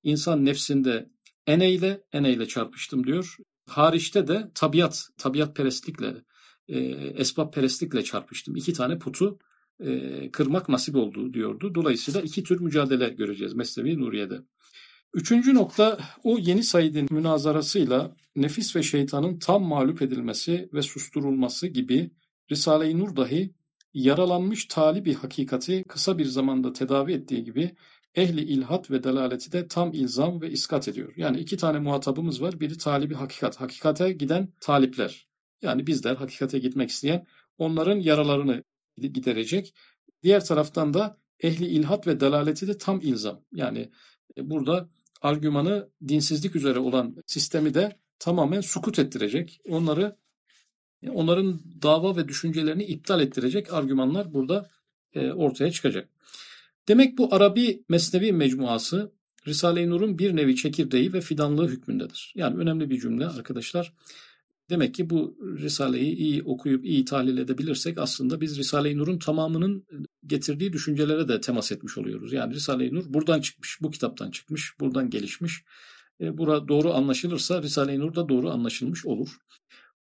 İnsan 0.02 0.44
nefsinde 0.44 1.10
eneyle 1.46 2.00
eneyle 2.12 2.46
çarpıştım 2.46 3.06
diyor. 3.06 3.36
Hariçte 3.66 4.28
de 4.28 4.50
tabiat, 4.54 5.08
tabiat 5.18 5.56
perestlikle, 5.56 6.14
e, 6.68 6.78
esbab 7.16 7.52
perestlikle 7.52 8.04
çarpıştım. 8.04 8.56
İki 8.56 8.72
tane 8.72 8.98
putu 8.98 9.38
e, 9.80 10.30
kırmak 10.30 10.68
nasip 10.68 10.96
oldu 10.96 11.34
diyordu. 11.34 11.74
Dolayısıyla 11.74 12.20
iki 12.20 12.42
tür 12.42 12.60
mücadele 12.60 13.08
göreceğiz 13.08 13.54
Mesnevi 13.54 14.00
Nuriye'de. 14.00 14.40
Üçüncü 15.14 15.54
nokta 15.54 15.98
o 16.24 16.38
yeni 16.38 16.62
Said'in 16.64 17.08
münazarasıyla 17.10 18.16
nefis 18.36 18.76
ve 18.76 18.82
şeytanın 18.82 19.38
tam 19.38 19.62
mağlup 19.62 20.02
edilmesi 20.02 20.68
ve 20.74 20.82
susturulması 20.82 21.66
gibi 21.66 22.10
Risale-i 22.50 22.98
Nur 22.98 23.16
dahi 23.16 23.54
yaralanmış 23.94 24.66
talibi 24.66 25.14
hakikati 25.14 25.84
kısa 25.88 26.18
bir 26.18 26.24
zamanda 26.24 26.72
tedavi 26.72 27.12
ettiği 27.12 27.44
gibi 27.44 27.74
ehli 28.14 28.40
ilhat 28.40 28.90
ve 28.90 29.04
delaleti 29.04 29.52
de 29.52 29.68
tam 29.68 29.92
ilzam 29.92 30.40
ve 30.40 30.50
iskat 30.50 30.88
ediyor. 30.88 31.12
Yani 31.16 31.38
iki 31.38 31.56
tane 31.56 31.78
muhatabımız 31.78 32.42
var. 32.42 32.60
Biri 32.60 32.78
talibi 32.78 33.14
hakikat. 33.14 33.60
Hakikate 33.60 34.12
giden 34.12 34.48
talipler. 34.60 35.28
Yani 35.62 35.86
bizler 35.86 36.16
hakikate 36.16 36.58
gitmek 36.58 36.90
isteyen 36.90 37.26
onların 37.58 37.96
yaralarını 37.96 38.62
giderecek. 38.96 39.74
Diğer 40.22 40.44
taraftan 40.44 40.94
da 40.94 41.18
ehli 41.40 41.66
ilhat 41.66 42.06
ve 42.06 42.20
delaleti 42.20 42.68
de 42.68 42.78
tam 42.78 43.00
ilzam. 43.00 43.40
Yani 43.52 43.90
e, 44.36 44.50
burada 44.50 44.88
argümanı 45.22 45.90
dinsizlik 46.08 46.56
üzere 46.56 46.78
olan 46.78 47.16
sistemi 47.26 47.74
de 47.74 47.96
tamamen 48.18 48.60
sukut 48.60 48.98
ettirecek. 48.98 49.60
Onları 49.68 50.16
onların 51.10 51.60
dava 51.82 52.16
ve 52.16 52.28
düşüncelerini 52.28 52.84
iptal 52.84 53.20
ettirecek 53.20 53.72
argümanlar 53.72 54.34
burada 54.34 54.70
e, 55.14 55.32
ortaya 55.32 55.72
çıkacak. 55.72 56.08
Demek 56.88 57.18
bu 57.18 57.34
Arabi 57.34 57.82
Mesnevi 57.88 58.32
mecmuası 58.32 59.12
Risale-i 59.46 59.90
Nur'un 59.90 60.18
bir 60.18 60.36
nevi 60.36 60.56
çekirdeği 60.56 61.12
ve 61.12 61.20
fidanlığı 61.20 61.68
hükmündedir. 61.68 62.32
Yani 62.36 62.56
önemli 62.56 62.90
bir 62.90 63.00
cümle 63.00 63.26
arkadaşlar. 63.26 63.92
Demek 64.70 64.94
ki 64.94 65.10
bu 65.10 65.36
Risale'yi 65.58 66.16
iyi 66.16 66.42
okuyup 66.42 66.84
iyi 66.84 67.04
tahlil 67.04 67.38
edebilirsek 67.38 67.98
aslında 67.98 68.40
biz 68.40 68.58
Risale-i 68.58 68.98
Nur'un 68.98 69.18
tamamının 69.18 69.86
getirdiği 70.26 70.72
düşüncelere 70.72 71.28
de 71.28 71.40
temas 71.40 71.72
etmiş 71.72 71.98
oluyoruz. 71.98 72.32
Yani 72.32 72.54
Risale-i 72.54 72.94
Nur 72.94 73.04
buradan 73.14 73.40
çıkmış, 73.40 73.78
bu 73.82 73.90
kitaptan 73.90 74.30
çıkmış, 74.30 74.80
buradan 74.80 75.10
gelişmiş. 75.10 75.64
E, 76.20 76.38
bura 76.38 76.68
doğru 76.68 76.92
anlaşılırsa 76.94 77.62
Risale-i 77.62 77.98
Nur 77.98 78.14
da 78.14 78.28
doğru 78.28 78.50
anlaşılmış 78.50 79.06
olur. 79.06 79.28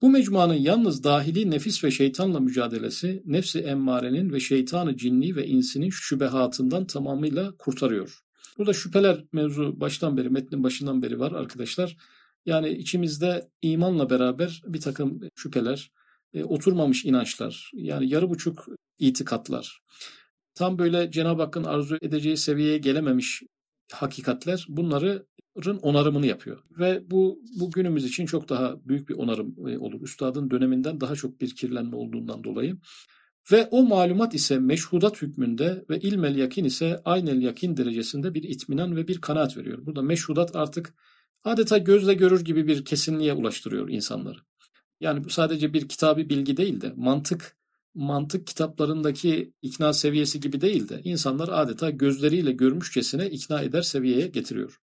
Bu 0.04 0.10
mecmuanın 0.10 0.54
yalnız 0.54 1.04
dahili 1.04 1.52
nefis 1.52 1.84
ve 1.84 1.92
şeytanla 1.92 2.40
mücadelesi 2.40 3.24
nefsi 3.26 3.60
emmarenin 3.60 4.34
ve 4.34 4.40
şeytanı 4.40 4.98
cinni 4.98 5.36
ve 5.36 5.48
insinin 5.48 5.90
şübehatından 5.90 6.88
tamamıyla 6.88 7.58
kurtarıyor. 7.58 8.20
Burada 8.58 8.74
şüpheler 8.74 9.26
mevzu 9.32 9.80
baştan 9.80 10.18
beri, 10.18 10.30
metnin 10.30 10.64
başından 10.64 11.02
beri 11.02 11.20
var 11.20 11.32
arkadaşlar. 11.32 11.98
Yani 12.46 12.70
içimizde 12.70 13.50
imanla 13.62 14.10
beraber 14.10 14.62
bir 14.66 14.82
takım 14.82 15.20
şüpheler, 15.36 15.92
e, 16.34 16.44
oturmamış 16.44 17.06
inançlar, 17.06 17.72
yani 17.74 18.10
yarı 18.10 18.30
buçuk 18.30 18.68
itikatlar, 19.00 19.82
tam 20.56 20.80
böyle 20.80 21.12
Cenab-ı 21.12 21.42
Hakk'ın 21.42 21.64
arzu 21.64 21.98
edeceği 22.02 22.38
seviyeye 22.38 22.78
gelememiş 22.78 23.44
hakikatler 23.92 24.66
bunların 24.70 25.26
onarımını 25.82 26.28
yapıyor. 26.28 26.64
Ve 26.80 27.12
bu, 27.12 27.40
bu 27.60 27.72
günümüz 27.72 28.06
için 28.06 28.26
çok 28.26 28.50
daha 28.50 28.88
büyük 28.88 29.10
bir 29.10 29.14
onarım 29.14 29.68
e, 29.68 29.78
olur. 29.78 30.02
Üstadın 30.02 30.52
döneminden 30.52 31.02
daha 31.02 31.16
çok 31.16 31.42
bir 31.42 31.56
kirlenme 31.56 31.96
olduğundan 31.96 32.44
dolayı. 32.44 32.78
Ve 33.52 33.68
o 33.72 33.84
malumat 33.84 34.34
ise 34.34 34.60
meşhudat 34.60 35.22
hükmünde 35.22 35.86
ve 35.90 36.00
ilmel 36.00 36.36
yakin 36.36 36.66
ise 36.66 37.02
aynel 37.06 37.42
yakin 37.42 37.78
derecesinde 37.78 38.34
bir 38.34 38.44
itminan 38.44 38.96
ve 38.96 39.08
bir 39.08 39.22
kanaat 39.22 39.58
veriyor. 39.58 39.86
Burada 39.86 40.02
meşhudat 40.02 40.56
artık 40.56 40.94
adeta 41.44 41.78
gözle 41.78 42.14
görür 42.14 42.46
gibi 42.46 42.68
bir 42.68 42.86
kesinliğe 42.86 43.34
ulaştırıyor 43.34 43.90
insanları. 43.90 44.40
Yani 45.00 45.24
bu 45.24 45.30
sadece 45.30 45.74
bir 45.74 45.88
kitabi 45.88 46.30
bilgi 46.30 46.58
değil 46.58 46.82
de 46.82 46.94
mantık 46.96 47.58
mantık 47.94 48.48
kitaplarındaki 48.48 49.54
ikna 49.62 49.94
seviyesi 49.94 50.40
gibi 50.40 50.62
değil 50.62 50.90
de 50.90 51.02
insanlar 51.04 51.50
adeta 51.52 51.90
gözleriyle 51.90 52.52
görmüşçesine 52.52 53.30
ikna 53.30 53.62
eder 53.62 53.82
seviyeye 53.82 54.28
getiriyor. 54.28 54.80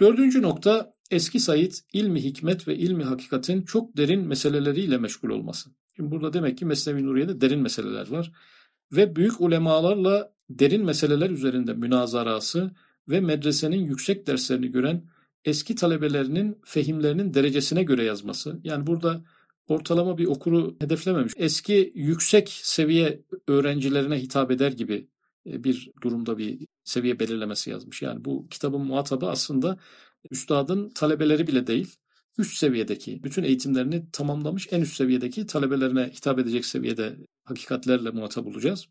Dördüncü 0.00 0.42
nokta 0.42 0.94
eski 1.10 1.40
Said 1.40 1.72
ilmi 1.92 2.24
hikmet 2.24 2.68
ve 2.68 2.76
ilmi 2.76 3.04
hakikatin 3.04 3.62
çok 3.62 3.96
derin 3.96 4.26
meseleleriyle 4.26 4.98
meşgul 4.98 5.30
olması. 5.30 5.70
Şimdi 5.96 6.10
burada 6.10 6.32
demek 6.32 6.58
ki 6.58 6.64
Mesnevi 6.64 7.06
Nuriye'de 7.06 7.40
derin 7.40 7.60
meseleler 7.60 8.10
var 8.10 8.32
ve 8.92 9.16
büyük 9.16 9.40
ulemalarla 9.40 10.32
derin 10.50 10.84
meseleler 10.84 11.30
üzerinde 11.30 11.74
münazarası 11.74 12.70
ve 13.08 13.20
medresenin 13.20 13.84
yüksek 13.84 14.26
derslerini 14.26 14.68
gören 14.68 15.04
eski 15.44 15.74
talebelerinin 15.74 16.58
fehimlerinin 16.64 17.34
derecesine 17.34 17.82
göre 17.82 18.04
yazması. 18.04 18.60
Yani 18.64 18.86
burada 18.86 19.24
ortalama 19.68 20.18
bir 20.18 20.26
okuru 20.26 20.76
hedeflememiş. 20.80 21.32
Eski 21.36 21.92
yüksek 21.94 22.48
seviye 22.48 23.22
öğrencilerine 23.48 24.22
hitap 24.22 24.50
eder 24.50 24.72
gibi 24.72 25.08
e, 25.46 25.64
bir 25.64 25.90
durumda 26.02 26.38
bir 26.38 26.66
seviye 26.90 27.20
belirlemesi 27.20 27.70
yazmış. 27.70 28.02
Yani 28.02 28.24
bu 28.24 28.48
kitabın 28.48 28.80
muhatabı 28.80 29.30
aslında 29.30 29.78
üstadın 30.30 30.88
talebeleri 30.90 31.46
bile 31.46 31.66
değil, 31.66 31.96
üst 32.38 32.56
seviyedeki, 32.56 33.22
bütün 33.24 33.42
eğitimlerini 33.42 34.10
tamamlamış 34.12 34.68
en 34.70 34.80
üst 34.80 34.96
seviyedeki 34.96 35.46
talebelerine 35.46 36.10
hitap 36.14 36.38
edecek 36.38 36.66
seviyede 36.66 37.16
hakikatlerle 37.44 38.10
muhatap 38.10 38.46
olacağız. 38.46 38.86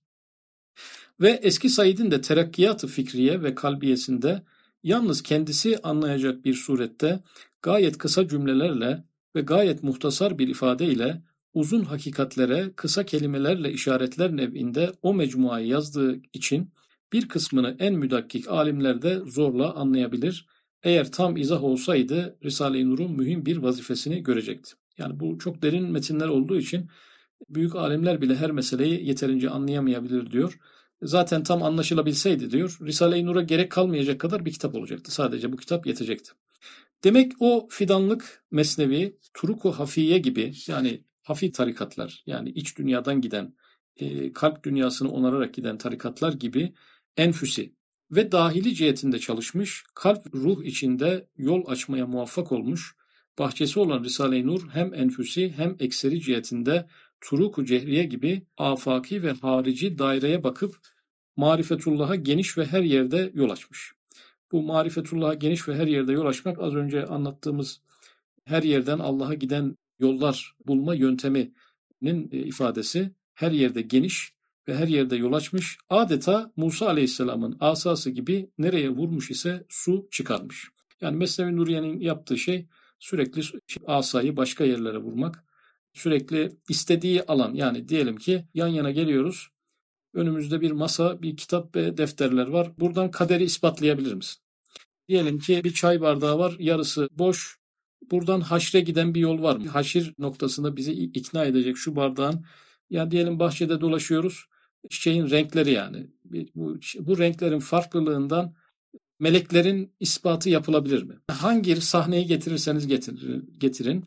Ve 1.22 1.30
eski 1.30 1.70
Said'in 1.70 2.12
de 2.12 2.22
terakkiyatı 2.22 2.88
fikriye 2.88 3.44
ve 3.44 3.56
kalbiyesinde 3.56 4.44
yalnız 4.84 5.24
kendisi 5.24 5.78
anlayacak 5.84 6.46
bir 6.46 6.54
surette 6.54 7.24
gayet 7.62 7.98
kısa 7.98 8.28
cümlelerle 8.28 9.04
ve 9.36 9.42
gayet 9.42 9.84
muhtasar 9.84 10.40
bir 10.40 10.48
ifadeyle 10.48 11.22
uzun 11.54 11.84
hakikatlere 11.84 12.72
kısa 12.76 13.06
kelimelerle 13.06 13.72
işaretler 13.72 14.38
nev'inde 14.38 14.92
o 15.02 15.14
mecmuayı 15.14 15.68
yazdığı 15.68 16.22
için 16.34 16.72
bir 17.14 17.28
kısmını 17.28 17.76
en 17.80 17.94
müdakkik 17.94 18.48
alimler 18.48 19.02
de 19.02 19.20
zorla 19.26 19.74
anlayabilir. 19.74 20.46
Eğer 20.84 21.12
tam 21.12 21.38
izah 21.38 21.64
olsaydı 21.64 22.38
Risale-i 22.44 22.90
Nur'un 22.90 23.12
mühim 23.12 23.46
bir 23.46 23.58
vazifesini 23.58 24.24
görecekti. 24.24 24.74
Yani 24.98 25.20
bu 25.20 25.38
çok 25.40 25.62
derin 25.62 25.92
metinler 25.92 26.28
olduğu 26.28 26.58
için 26.58 26.90
büyük 27.50 27.76
alimler 27.76 28.22
bile 28.22 28.36
her 28.36 28.52
meseleyi 28.52 29.08
yeterince 29.08 29.50
anlayamayabilir 29.50 30.32
diyor. 30.32 30.60
Zaten 31.02 31.44
tam 31.44 31.64
anlaşılabilseydi 31.64 32.52
diyor 32.52 32.78
Risale-i 32.82 33.26
Nur'a 33.26 33.42
gerek 33.42 33.72
kalmayacak 33.72 34.20
kadar 34.20 34.46
bir 34.46 34.52
kitap 34.52 34.76
olacaktı. 34.76 35.12
Sadece 35.12 35.52
bu 35.52 35.58
kitap 35.58 35.88
yetecekti. 35.88 36.32
Demek 37.04 37.32
o 37.40 37.68
fidanlık 37.70 38.44
mesnevi, 38.52 39.18
turuku 39.34 39.72
hafiye 39.72 40.18
gibi 40.18 40.54
yani 40.68 41.04
hafi 41.24 41.52
tarikatlar 41.52 42.24
yani 42.26 42.50
iç 42.50 42.78
dünyadan 42.78 43.22
giden, 43.22 43.54
e, 43.96 44.34
kalp 44.34 44.64
dünyasını 44.64 45.12
onararak 45.12 45.54
giden 45.54 45.78
tarikatlar 45.78 46.34
gibi 46.34 46.74
enfüsi 47.20 47.74
ve 48.12 48.32
dahili 48.32 48.76
cihetinde 48.76 49.20
çalışmış, 49.20 49.84
kalp 49.96 50.36
ruh 50.36 50.64
içinde 50.64 51.28
yol 51.38 51.68
açmaya 51.68 52.08
muvaffak 52.08 52.52
olmuş, 52.52 52.96
bahçesi 53.40 53.80
olan 53.80 54.04
Risale-i 54.04 54.48
Nur 54.48 54.70
hem 54.70 54.94
enfüsi 54.94 55.54
hem 55.58 55.76
ekseri 55.80 56.22
cihetinde 56.22 56.88
turuku 57.22 57.66
cehriye 57.66 58.04
gibi 58.04 58.46
afaki 58.58 59.24
ve 59.24 59.32
harici 59.32 59.98
daireye 59.98 60.44
bakıp 60.44 60.76
marifetullah'a 61.36 62.16
geniş 62.16 62.58
ve 62.58 62.66
her 62.66 62.84
yerde 62.84 63.32
yol 63.34 63.50
açmış. 63.50 63.94
Bu 64.52 64.62
marifetullah'a 64.62 65.34
geniş 65.34 65.68
ve 65.68 65.76
her 65.76 65.88
yerde 65.88 66.12
yol 66.12 66.26
açmak 66.26 66.60
az 66.60 66.76
önce 66.76 67.06
anlattığımız 67.06 67.82
her 68.46 68.64
yerden 68.64 69.00
Allah'a 69.00 69.34
giden 69.34 69.76
yollar 70.00 70.56
bulma 70.68 70.96
yönteminin 70.96 72.30
e, 72.32 72.38
ifadesi 72.38 73.12
her 73.34 73.52
yerde 73.52 73.82
geniş 73.82 74.39
ve 74.68 74.76
her 74.76 74.88
yerde 74.88 75.16
yol 75.16 75.34
açmış. 75.34 75.78
Adeta 75.90 76.52
Musa 76.56 76.88
Aleyhisselam'ın 76.88 77.58
asası 77.60 78.10
gibi 78.10 78.50
nereye 78.58 78.90
vurmuş 78.90 79.32
ise 79.32 79.66
su 79.70 80.08
çıkarmış. 80.12 80.70
Yani 81.02 81.18
Mesnevi 81.18 81.56
Nuriye'nin 81.56 82.00
yaptığı 82.00 82.38
şey 82.38 82.68
sürekli 83.00 83.42
asayı 83.86 84.38
başka 84.38 84.64
yerlere 84.64 84.98
vurmak. 84.98 85.44
Sürekli 85.94 86.52
istediği 86.70 87.24
alan 87.24 87.54
yani 87.54 87.90
diyelim 87.90 88.18
ki 88.18 88.46
yan 88.54 88.68
yana 88.68 88.92
geliyoruz. 88.92 89.48
Önümüzde 90.14 90.62
bir 90.62 90.72
masa, 90.72 91.22
bir 91.22 91.38
kitap 91.38 91.76
ve 91.76 91.98
defterler 91.98 92.48
var. 92.48 92.72
Buradan 92.80 93.12
kaderi 93.12 93.44
ispatlayabilir 93.44 94.14
misin? 94.14 94.42
Diyelim 95.08 95.40
ki 95.40 95.62
bir 95.64 95.74
çay 95.74 96.02
bardağı 96.02 96.40
var, 96.40 96.56
yarısı 96.60 97.10
boş, 97.12 97.60
buradan 98.12 98.42
haşre 98.42 98.80
giden 98.80 99.14
bir 99.16 99.20
yol 99.20 99.44
var 99.44 99.56
mı? 99.56 99.68
Haşir 99.68 100.14
noktasında 100.18 100.76
bizi 100.76 100.92
ikna 100.94 101.46
edecek 101.46 101.78
şu 101.78 101.96
bardağın 101.96 102.46
ya 102.90 103.12
diyelim 103.12 103.40
bahçede 103.40 103.82
dolaşıyoruz 103.82 104.46
çiçeğin 104.90 105.30
renkleri 105.30 105.72
yani 105.72 106.08
bu, 106.56 106.80
bu 107.00 107.18
renklerin 107.18 107.60
farklılığından 107.60 108.54
meleklerin 109.20 109.92
ispatı 110.00 110.50
yapılabilir 110.50 111.04
mi? 111.04 111.16
Hangi 111.32 111.82
sahneyi 111.82 112.26
getirirseniz 112.26 112.88
getirin, 112.88 113.56
getirin. 113.58 114.06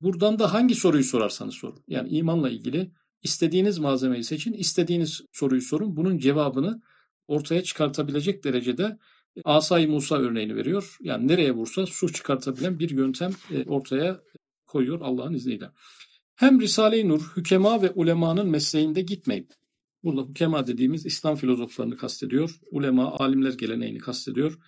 Buradan 0.00 0.38
da 0.38 0.52
hangi 0.52 0.74
soruyu 0.74 1.04
sorarsanız 1.04 1.54
sorun. 1.54 1.80
Yani 1.88 2.08
imanla 2.08 2.50
ilgili 2.50 2.90
istediğiniz 3.22 3.78
malzemeyi 3.78 4.24
seçin, 4.24 4.52
istediğiniz 4.52 5.20
soruyu 5.32 5.62
sorun. 5.62 5.96
Bunun 5.96 6.18
cevabını 6.18 6.82
ortaya 7.28 7.62
çıkartabilecek 7.62 8.44
derecede 8.44 8.98
Asay 9.44 9.86
Musa 9.86 10.16
örneğini 10.16 10.56
veriyor. 10.56 10.96
Yani 11.00 11.28
nereye 11.28 11.52
vursa 11.52 11.86
su 11.86 12.12
çıkartabilen 12.12 12.78
bir 12.78 12.90
yöntem 12.90 13.32
e, 13.50 13.64
ortaya 13.64 14.20
koyuyor 14.66 15.00
Allah'ın 15.00 15.34
izniyle. 15.34 15.70
Hem 16.36 16.60
Risale-i 16.60 17.08
Nur 17.08 17.32
hükema 17.36 17.82
ve 17.82 17.90
ulemanın 17.90 18.50
mesleğinde 18.50 19.02
gitmeyip, 19.02 19.52
burada 20.04 20.28
hükema 20.28 20.66
dediğimiz 20.66 21.06
İslam 21.06 21.36
filozoflarını 21.36 21.96
kastediyor, 21.96 22.58
ulema, 22.70 23.12
alimler 23.12 23.52
geleneğini 23.52 23.98
kastediyor. 23.98 24.58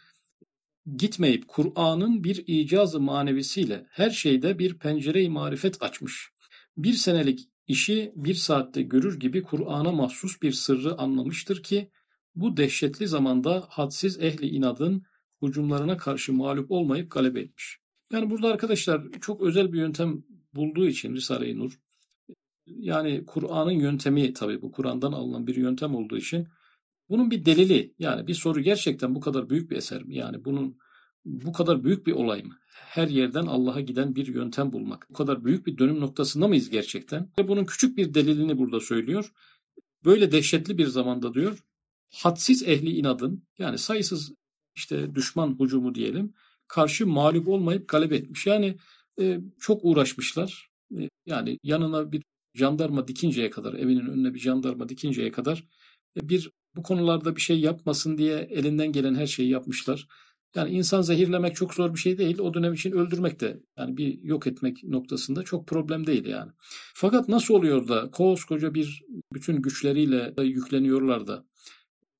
Gitmeyip 0.96 1.48
Kur'an'ın 1.48 2.24
bir 2.24 2.44
icazı 2.46 3.00
manevisiyle 3.00 3.86
her 3.90 4.10
şeyde 4.10 4.58
bir 4.58 4.78
pencere-i 4.78 5.28
marifet 5.28 5.82
açmış. 5.82 6.30
Bir 6.76 6.92
senelik 6.92 7.48
işi 7.66 8.12
bir 8.16 8.34
saatte 8.34 8.82
görür 8.82 9.20
gibi 9.20 9.42
Kur'an'a 9.42 9.92
mahsus 9.92 10.42
bir 10.42 10.52
sırrı 10.52 10.98
anlamıştır 10.98 11.62
ki 11.62 11.90
bu 12.34 12.56
dehşetli 12.56 13.08
zamanda 13.08 13.64
hadsiz 13.68 14.18
ehli 14.20 14.46
inadın 14.46 15.02
hücumlarına 15.42 15.96
karşı 15.96 16.32
mağlup 16.32 16.70
olmayıp 16.70 17.10
galebe 17.10 17.40
etmiş. 17.40 17.78
Yani 18.12 18.30
burada 18.30 18.48
arkadaşlar 18.48 19.02
çok 19.20 19.40
özel 19.42 19.72
bir 19.72 19.78
yöntem 19.78 20.24
bulduğu 20.54 20.86
için 20.86 21.14
Risale-i 21.14 21.58
Nur 21.58 21.78
yani 22.66 23.26
Kur'an'ın 23.26 23.70
yöntemi 23.70 24.32
tabii 24.32 24.62
bu 24.62 24.72
Kur'an'dan 24.72 25.12
alınan 25.12 25.46
bir 25.46 25.56
yöntem 25.56 25.94
olduğu 25.94 26.16
için 26.16 26.48
bunun 27.08 27.30
bir 27.30 27.44
delili 27.44 27.94
yani 27.98 28.26
bir 28.26 28.34
soru 28.34 28.60
gerçekten 28.60 29.14
bu 29.14 29.20
kadar 29.20 29.50
büyük 29.50 29.70
bir 29.70 29.76
eser 29.76 30.04
mi? 30.04 30.16
Yani 30.16 30.44
bunun 30.44 30.78
bu 31.24 31.52
kadar 31.52 31.84
büyük 31.84 32.06
bir 32.06 32.12
olay 32.12 32.42
mı? 32.42 32.58
Her 32.72 33.08
yerden 33.08 33.46
Allah'a 33.46 33.80
giden 33.80 34.16
bir 34.16 34.26
yöntem 34.26 34.72
bulmak. 34.72 35.06
Bu 35.10 35.14
kadar 35.14 35.44
büyük 35.44 35.66
bir 35.66 35.78
dönüm 35.78 36.00
noktasında 36.00 36.48
mıyız 36.48 36.70
gerçekten? 36.70 37.30
Ve 37.38 37.48
bunun 37.48 37.64
küçük 37.64 37.96
bir 37.96 38.14
delilini 38.14 38.58
burada 38.58 38.80
söylüyor. 38.80 39.32
Böyle 40.04 40.32
dehşetli 40.32 40.78
bir 40.78 40.86
zamanda 40.86 41.34
diyor 41.34 41.64
hadsiz 42.14 42.62
ehli 42.62 42.90
inadın 42.90 43.42
yani 43.58 43.78
sayısız 43.78 44.32
işte 44.74 45.14
düşman 45.14 45.52
hucumu 45.58 45.94
diyelim 45.94 46.34
karşı 46.68 47.06
mağlup 47.06 47.48
olmayıp 47.48 47.88
galip 47.88 48.12
etmiş. 48.12 48.46
Yani 48.46 48.76
e, 49.20 49.40
çok 49.60 49.80
uğraşmışlar. 49.84 50.68
E, 50.98 51.08
yani 51.26 51.58
yanına 51.62 52.12
bir 52.12 52.22
jandarma 52.54 53.08
dikinceye 53.08 53.50
kadar, 53.50 53.74
evinin 53.74 54.06
önüne 54.06 54.34
bir 54.34 54.38
jandarma 54.38 54.88
dikinceye 54.88 55.30
kadar 55.32 55.64
e, 56.16 56.28
bir 56.28 56.50
bu 56.76 56.82
konularda 56.82 57.36
bir 57.36 57.40
şey 57.40 57.60
yapmasın 57.60 58.18
diye 58.18 58.36
elinden 58.38 58.92
gelen 58.92 59.14
her 59.14 59.26
şeyi 59.26 59.48
yapmışlar. 59.50 60.08
Yani 60.56 60.70
insan 60.70 61.02
zehirlemek 61.02 61.56
çok 61.56 61.74
zor 61.74 61.94
bir 61.94 61.98
şey 61.98 62.18
değil. 62.18 62.38
O 62.38 62.54
dönem 62.54 62.72
için 62.72 62.92
öldürmek 62.92 63.40
de 63.40 63.60
yani 63.78 63.96
bir 63.96 64.22
yok 64.22 64.46
etmek 64.46 64.84
noktasında 64.84 65.42
çok 65.42 65.66
problem 65.68 66.06
değil 66.06 66.26
yani. 66.26 66.52
Fakat 66.94 67.28
nasıl 67.28 67.54
oluyor 67.54 67.88
da 67.88 68.10
koskoca 68.10 68.74
bir 68.74 69.04
bütün 69.34 69.62
güçleriyle 69.62 70.34
yükleniyorlar 70.42 71.26
da 71.26 71.44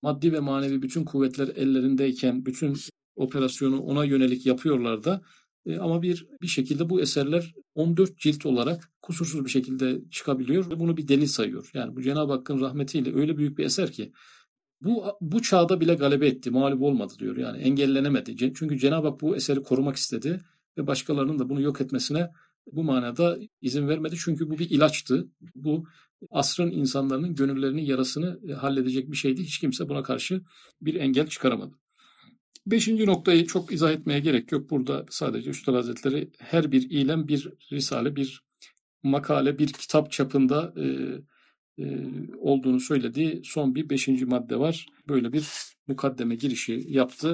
maddi 0.03 0.33
ve 0.33 0.41
manevi 0.41 0.83
bütün 0.83 1.05
kuvvetler 1.05 1.49
ellerindeyken 1.49 2.47
bütün 2.47 2.77
operasyonu 3.17 3.81
ona 3.81 4.05
yönelik 4.05 4.47
yapıyorlar 4.47 5.05
da 5.05 5.23
e, 5.67 5.79
ama 5.79 6.03
bir 6.03 6.27
bir 6.43 6.47
şekilde 6.47 6.91
bu 6.91 7.01
eserler 7.01 7.55
14 7.75 8.19
cilt 8.19 8.47
olarak 8.47 8.91
kusursuz 9.03 9.45
bir 9.45 9.51
şekilde 9.51 10.01
çıkabiliyor 10.11 10.71
ve 10.71 10.81
bunu 10.81 10.97
bir 10.97 11.09
delil 11.09 11.27
sayıyor. 11.27 11.71
Yani 11.75 11.97
bu 11.97 12.03
Cenab-ı 12.03 12.33
Hakk'ın 12.33 12.61
rahmetiyle 12.61 13.15
öyle 13.15 13.37
büyük 13.37 13.59
bir 13.59 13.65
eser 13.65 13.93
ki 13.93 14.13
bu 14.81 15.05
bu 15.21 15.43
çağda 15.43 15.81
bile 15.81 15.95
galebe 15.95 16.27
etti, 16.27 16.51
mağlup 16.51 16.83
olmadı 16.83 17.13
diyor. 17.19 17.37
Yani 17.37 17.59
engellenemedi. 17.59 18.37
Çünkü 18.37 18.79
Cenab-ı 18.79 19.09
Hak 19.09 19.21
bu 19.21 19.37
eseri 19.37 19.63
korumak 19.63 19.97
istedi 19.97 20.41
ve 20.79 20.87
başkalarının 20.87 21.39
da 21.39 21.49
bunu 21.49 21.61
yok 21.61 21.81
etmesine 21.81 22.31
bu 22.73 22.85
manada 22.85 23.39
izin 23.61 23.89
vermedi. 23.89 24.17
Çünkü 24.19 24.51
bu 24.51 24.59
bir 24.59 24.71
ilaçtı. 24.71 25.29
Bu 25.55 25.85
asrın 26.31 26.71
insanların 26.71 27.35
gönüllerinin 27.35 27.83
yarasını 27.83 28.41
e, 28.49 28.53
halledecek 28.53 29.11
bir 29.11 29.17
şeydi. 29.17 29.43
Hiç 29.43 29.59
kimse 29.59 29.89
buna 29.89 30.03
karşı 30.03 30.43
bir 30.81 30.95
engel 30.95 31.27
çıkaramadı. 31.27 31.75
Beşinci 32.67 33.07
noktayı 33.07 33.47
çok 33.47 33.73
izah 33.73 33.93
etmeye 33.93 34.21
gerek 34.21 34.53
yok. 34.53 34.71
Burada 34.71 35.07
sadece 35.11 35.51
Üstad 35.51 35.75
Hazretleri 35.75 36.31
her 36.39 36.73
bir 36.73 36.91
ilem 36.91 37.29
bir 37.29 37.49
risale, 37.73 38.17
bir 38.17 38.43
makale, 39.03 39.59
bir 39.59 39.69
kitap 39.73 40.13
çapında 40.13 40.75
e, 40.77 40.85
e, 41.85 41.87
olduğunu 42.39 42.81
söylediği 42.81 43.43
son 43.45 43.75
bir 43.75 43.91
beşinci 43.91 44.27
madde 44.27 44.59
var. 44.59 44.87
Böyle 45.09 45.33
bir 45.33 45.49
mukaddeme 45.89 46.35
girişi 46.35 46.85
yaptı. 46.89 47.34